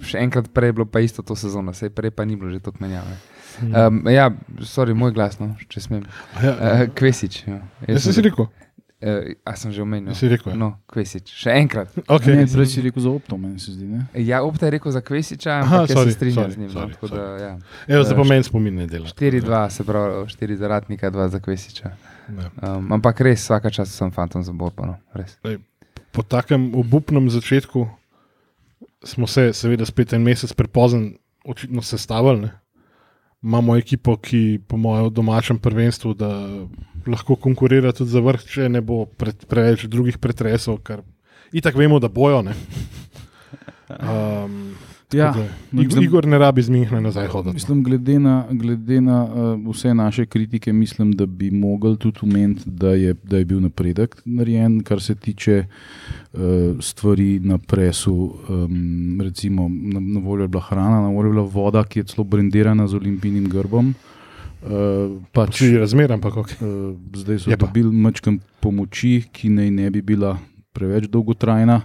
še 0.00 0.18
enkrat 0.18 0.48
prej 0.48 0.68
je 0.68 0.72
bilo 0.72 0.86
pa 0.86 1.00
isto 1.00 1.20
to 1.20 1.34
sezono, 1.34 1.72
sej 1.72 1.90
prej 1.90 2.10
pa 2.10 2.22
ni 2.22 2.36
bilo 2.36 2.48
že 2.48 2.60
tako 2.60 2.78
menjave. 2.80 3.18
Um, 3.62 4.02
ja, 4.08 4.30
sorry, 4.62 4.94
moj 4.94 5.12
glas, 5.12 5.38
no, 5.40 5.54
če 5.68 5.80
smem. 5.80 6.04
Ja, 6.42 6.52
Uh, 6.54 6.86
Kvesič. 6.94 7.44
Ja. 7.48 7.60
Jaz 7.88 8.04
sem 8.06 8.12
si 8.12 8.22
rekel. 8.22 8.46
Uh, 8.98 9.30
a 9.46 9.54
sem 9.54 9.70
že 9.70 9.78
omenil. 9.82 10.10
Si 10.18 10.26
rekel. 10.26 10.52
ja. 10.52 10.58
No, 10.58 10.68
Kvesič. 10.90 11.30
Še 11.30 11.54
enkrat. 11.54 11.92
Okay. 12.10 12.34
Ne, 12.34 12.46
prej 12.50 12.66
si 12.66 12.82
rekel 12.82 13.02
za 13.02 13.10
opto, 13.14 13.38
meni 13.38 13.60
se 13.62 13.70
zdi. 13.76 13.86
Ne? 13.86 14.00
Ja, 14.18 14.40
Opta 14.42 14.66
je 14.66 14.74
rekel 14.74 14.90
za 14.90 14.98
Kvesiča, 15.00 15.52
Aha, 15.62 15.62
ampak 15.84 15.90
jaz 15.90 15.98
sorry, 15.98 16.10
se 16.10 16.16
strinjam 16.16 16.44
sorry, 16.44 16.54
z 16.54 16.58
njim. 16.58 16.70
sorry, 16.70 16.90
no, 16.90 16.94
tako 16.98 17.06
da, 17.14 17.22
ja. 17.38 17.52
Evo, 17.86 18.02
zdaj 18.02 18.16
pa 18.18 18.24
Eh, 18.26 18.28
meni 18.28 18.42
spomin 18.42 18.74
ne 18.74 18.86
dela. 18.90 19.06
4-2, 19.06 19.70
se 19.70 19.84
pravi, 19.84 20.26
4 20.34 20.56
za 20.56 20.66
Ratnika, 20.68 21.10
2 21.10 21.28
za 21.28 21.38
Kvesiča. 21.38 21.92
Ja. 22.28 22.50
Um, 22.74 22.90
ampak 22.92 23.22
res, 23.22 23.46
vsaka 23.46 23.70
čas 23.70 23.94
sem 23.94 24.10
fantom 24.10 24.42
za 24.42 24.50
borbo. 24.52 24.82
No, 24.84 24.98
res. 25.14 25.38
Po 26.10 26.22
takem 26.22 26.74
obupnem 26.74 27.30
začetku 27.30 27.86
smo 29.06 29.26
se, 29.30 29.52
seveda, 29.54 29.86
spet 29.86 30.12
en 30.12 30.26
mesec 30.26 30.50
prepozno 30.52 31.14
očitno 31.46 31.82
sestavili. 31.82 32.50
Imamo 33.42 33.76
ekipo, 33.78 34.16
ki 34.16 34.58
po 34.66 34.76
mojem 34.76 35.12
domačem 35.14 35.58
prvenstvu 35.62 36.14
da 36.18 36.30
lahko 37.06 37.36
konkurira 37.36 37.92
tudi 37.92 38.10
za 38.10 38.20
vrh, 38.20 38.42
če 38.42 38.68
ne 38.68 38.82
bo 38.82 39.04
pred, 39.06 39.46
preveč 39.46 39.86
drugih 39.86 40.18
pretresov, 40.18 40.80
kar 40.82 41.04
itak 41.54 41.78
vemo, 41.78 42.00
da 42.02 42.10
bojo. 42.10 42.42
ne. 42.42 42.56
Um, 43.88 44.74
Ja, 45.12 45.32
da 45.32 45.44
mislim- 45.72 46.04
Igor 46.04 46.26
ne 46.26 46.38
rabi 46.38 46.62
z 46.62 46.68
Mihna 46.68 47.00
nazaj 47.00 47.26
hoditi. 47.26 47.54
Mislim, 47.54 47.82
glede 47.84 48.18
na, 48.18 48.44
glede 48.50 49.00
na 49.00 49.24
uh, 49.24 49.74
vse 49.74 49.94
naše 49.94 50.26
kritike, 50.26 50.72
mislim, 50.72 51.12
da 51.12 51.26
bi 51.26 51.50
mogli 51.50 51.96
tudi 51.96 52.18
omeniti, 52.22 52.62
da 52.66 52.88
je, 52.90 53.14
da 53.24 53.38
je 53.38 53.44
bil 53.44 53.60
napredek 53.60 54.22
narejen, 54.24 54.82
kar 54.82 55.00
se 55.02 55.14
tiče 55.14 55.64
uh, 56.32 56.40
stvari 56.80 57.40
na 57.40 57.58
presu. 57.58 58.34
Um, 58.48 59.20
recimo, 59.20 59.68
na, 59.72 60.00
na 60.00 60.20
voljo 60.20 60.42
je 60.42 60.48
bila 60.48 60.62
hrana, 60.62 61.00
na 61.00 61.08
voljo 61.08 61.28
je 61.28 61.32
bila 61.32 61.44
voda, 61.44 61.84
ki 61.84 61.98
je 61.98 62.04
celo 62.04 62.24
brendirana 62.24 62.86
z 62.88 62.94
olimpijnim 62.94 63.48
grbom. 63.48 63.94
Uh, 64.62 65.22
pač, 65.32 65.56
Či 65.56 65.78
razmer, 65.78 66.12
ampak 66.12 66.36
ok. 66.36 66.48
uh, 66.60 66.68
zdaj 67.14 67.38
so 67.38 67.50
Je 67.50 67.56
dobili 67.56 67.92
mačkam 67.94 68.38
pomoči, 68.60 69.22
ki 69.32 69.48
naj 69.48 69.70
ne 69.70 69.90
bi 69.90 70.02
bila 70.02 70.38
preveč 70.72 71.06
dolgotrajna, 71.08 71.80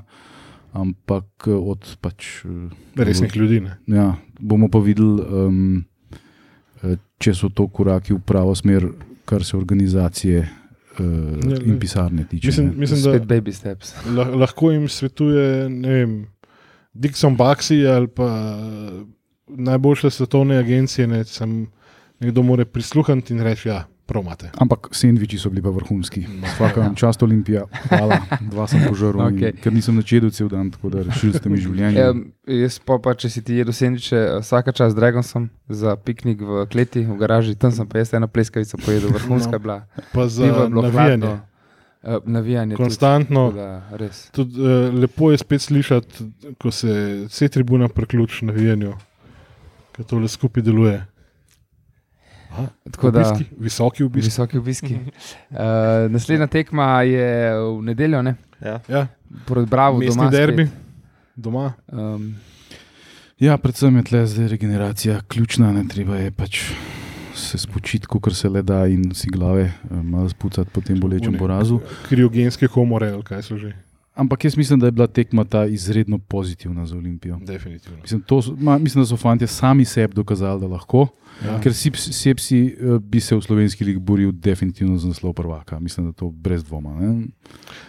ampak 0.74 1.48
eh, 1.48 1.54
od 1.54 1.98
pač. 2.02 2.46
eh, 2.46 3.04
Resnih 3.04 3.36
ljudi. 3.38 3.60
Ne? 3.62 3.78
Ja, 3.88 4.16
bomo 4.40 4.68
pa 4.68 4.80
videli, 4.80 5.22
um, 5.22 5.86
če 7.20 7.34
so 7.34 7.48
to 7.50 7.68
koraki 7.68 8.14
v 8.14 8.20
pravo 8.20 8.52
smer, 8.56 8.90
kar 9.26 9.44
se 9.44 9.56
organizacije 9.56 10.42
uh, 10.44 11.06
Ja, 11.48 11.58
in 11.64 11.78
pisarne 11.80 12.26
tiče. 12.28 12.48
Mislim, 12.48 12.68
ne. 12.68 12.74
mislim 12.76 13.00
Spet 13.00 13.22
da 13.22 13.36
baby 13.36 13.54
steps. 13.56 13.94
lah, 14.06 14.34
lahko 14.36 14.72
jim 14.72 14.88
svetuje 14.88 15.70
ne 15.70 15.94
vem, 15.94 16.28
Dixon 16.94 17.38
Baxi 17.38 17.80
ali 17.88 18.08
pa 18.08 18.28
najboljše 19.48 20.10
svetovne 20.10 20.58
agencije. 20.58 21.08
Ne, 21.08 21.24
sem, 21.24 21.68
nekdo 22.20 22.44
mora 22.44 22.66
prisluhniti 22.66 23.34
in 23.34 23.42
reči: 23.42 23.70
Ja, 23.70 23.86
prav 24.06 24.24
imate. 24.24 24.50
Ampak 24.58 24.88
sendviči 24.92 25.38
so 25.40 25.50
bili 25.50 25.62
pa 25.62 25.70
vrhunski. 25.70 26.26
Vsaka 26.44 26.82
vam 26.82 26.96
čast 27.02 27.24
Olimpija, 27.24 27.66
hvala, 27.90 28.18
dva 28.52 28.68
sem 28.68 28.84
požrl, 28.88 29.22
okay. 29.24 29.54
ker 29.64 29.74
nisem 29.74 29.96
načedel 29.96 30.32
cel 30.32 30.50
dan, 30.52 30.72
tako 30.72 30.92
da 30.94 31.04
rešili 31.08 31.34
ste 31.38 31.50
mi 31.50 31.62
življenje. 31.62 32.00
Ja, 32.00 32.12
jaz 32.64 32.80
pa, 32.84 33.00
pa, 33.04 33.16
če 33.16 33.32
si 33.32 33.44
ti 33.46 33.62
jedel 33.62 33.76
sendviče, 33.76 34.18
eh, 34.18 34.36
vsaka 34.44 34.76
čas 34.76 34.96
dragon 34.98 35.24
sem 35.24 35.48
za 35.70 35.96
piknik 35.96 36.44
v 36.44 36.66
kleti, 36.72 37.06
v 37.08 37.18
garaži, 37.22 37.56
tam 37.56 37.72
sem 37.72 37.88
pa 37.88 38.04
jaz 38.04 38.14
eno 38.18 38.28
pleskavico 38.28 38.82
pojedel, 38.84 39.14
vrhunska 39.18 39.56
No, 39.56 39.64
bila. 39.64 39.80
Pa 40.12 40.28
za 40.28 40.50
navijanje. 40.68 40.92
hladno. 40.92 41.34
Uh, 42.04 42.20
navijanje. 42.26 42.76
Konstantno. 42.76 43.46
Tudi, 43.48 43.62
da, 43.62 43.98
res. 43.98 44.26
Tudi, 44.36 44.60
uh, 44.60 44.92
lepo 44.92 45.32
je 45.32 45.40
spet 45.40 45.62
slišati, 45.62 46.26
ko 46.60 46.72
se 46.72 46.92
vse 47.30 47.48
tribuna 47.48 47.88
priključi 47.88 48.46
na 48.46 48.52
navijanju, 48.52 48.92
kako 49.96 50.10
to 50.10 50.20
le 50.20 50.28
skupaj 50.28 50.64
deluje. 50.68 50.98
Aha, 52.54 52.68
Tako 52.92 53.12
da, 53.12 53.24
obiski, 53.24 53.46
visoki 53.58 54.04
obiski. 54.04 54.28
visoki 54.28 54.58
obiski. 54.58 54.94
Uh, 54.94 55.58
naslednja 56.14 56.48
tekma 56.48 57.02
je 57.02 57.28
v 57.58 57.82
nedeljo, 57.82 58.22
ne? 58.22 58.36
Ja. 58.62 58.80
Ja, 58.88 59.08
proti 59.46 59.70
Bravo, 59.70 59.98
mestni 59.98 60.16
doma. 60.16 60.30
spet. 60.30 60.40
derbi, 60.40 60.68
doma. 61.36 61.74
Um, 61.88 62.36
Ja, 63.40 63.58
predvsem 63.58 63.96
je 63.98 64.04
tle 64.04 64.28
zdaj 64.28 64.48
regeneracija 64.48 65.22
ključna, 65.28 65.72
ne 65.74 65.82
treba 65.90 66.16
je 66.16 66.32
pač 66.32 66.60
se 67.36 67.58
spočiti, 67.58 68.08
kot 68.08 68.36
se 68.36 68.50
le 68.50 68.62
da, 68.62 68.86
in 68.88 69.10
si 69.14 69.28
glave 69.28 69.62
eh, 69.64 69.74
malo 70.04 70.30
spucati 70.30 70.70
po 70.70 70.82
tem 70.82 71.00
bolečem 71.00 71.34
porazu. 71.34 71.80
Kriogenske 72.08 72.68
komore, 72.68 73.10
ali 73.12 73.24
kaj 73.24 73.42
so 73.42 73.58
že. 73.58 73.74
Ampak 74.16 74.44
jaz 74.44 74.58
mislim, 74.58 74.80
da 74.80 74.86
je 74.86 74.92
bila 74.92 75.08
tekma 75.08 75.44
ta 75.44 75.66
izredno 75.66 76.18
pozitivna 76.18 76.86
za 76.86 76.98
Olimpijo. 76.98 77.38
Definitivno. 77.38 77.98
Mislim, 78.02 78.22
to, 78.22 78.36
so- 78.38 78.56
ma, 78.60 78.78
mislim, 78.78 79.02
da 79.02 79.08
so 79.08 79.18
fanti 79.18 79.48
sami 79.48 79.86
sebi 79.86 80.14
dokazali, 80.14 80.62
da 80.62 80.68
lahko. 80.68 81.08
Ja. 81.46 81.60
Ker 81.60 81.74
si, 81.74 81.92
Sepsi 81.96 82.68
eh, 82.70 83.00
bi 83.02 83.20
se 83.20 83.36
v 83.36 83.42
slovenski 83.42 83.86
lig 83.86 84.00
boril 84.00 84.32
definitivno 84.32 84.98
za 84.98 85.08
naslov 85.08 85.34
prvaka. 85.34 85.80
Mislim, 85.80 86.06
da 86.06 86.12
to 86.14 86.30
brez 86.30 86.64
dvoma. 86.64 86.94
Ne? 86.96 87.26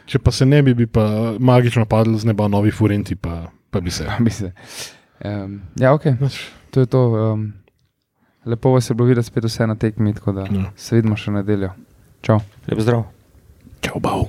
Če 0.06 0.18
pa 0.18 0.30
se 0.30 0.46
ne 0.46 0.62
bi, 0.62 0.74
bi 0.74 0.87
pa 0.87 1.04
magično 1.38 1.84
padli 1.84 2.18
z 2.18 2.24
neba 2.24 2.48
novi 2.48 2.70
furenti, 2.70 3.14
pa, 3.14 3.42
pa 3.70 3.80
bi 3.80 3.90
se. 3.90 4.06
Bi 4.20 4.30
se. 4.30 4.52
Um, 5.20 5.60
ja, 5.76 5.92
ok, 5.92 6.02
to 6.70 6.80
je 6.80 6.87
to. 6.87 7.02
Um, 7.32 7.52
lepo 8.44 8.70
vas 8.70 8.90
je 8.90 8.94
bilo 8.94 9.08
videti 9.08 9.26
spet 9.26 9.44
vse 9.44 9.66
na 9.66 9.74
tekmi, 9.74 10.14
tako 10.14 10.32
da 10.32 10.40
Ja. 10.42 10.72
se 10.76 10.96
vidimo 10.96 11.16
še 11.16 11.30
v 11.30 11.34
nedeljo. 11.34 11.70
Čau. 12.20 12.40
Lep 12.68 12.80
zdrav. 12.80 13.04
Čau, 13.80 14.00
bau. 14.00 14.26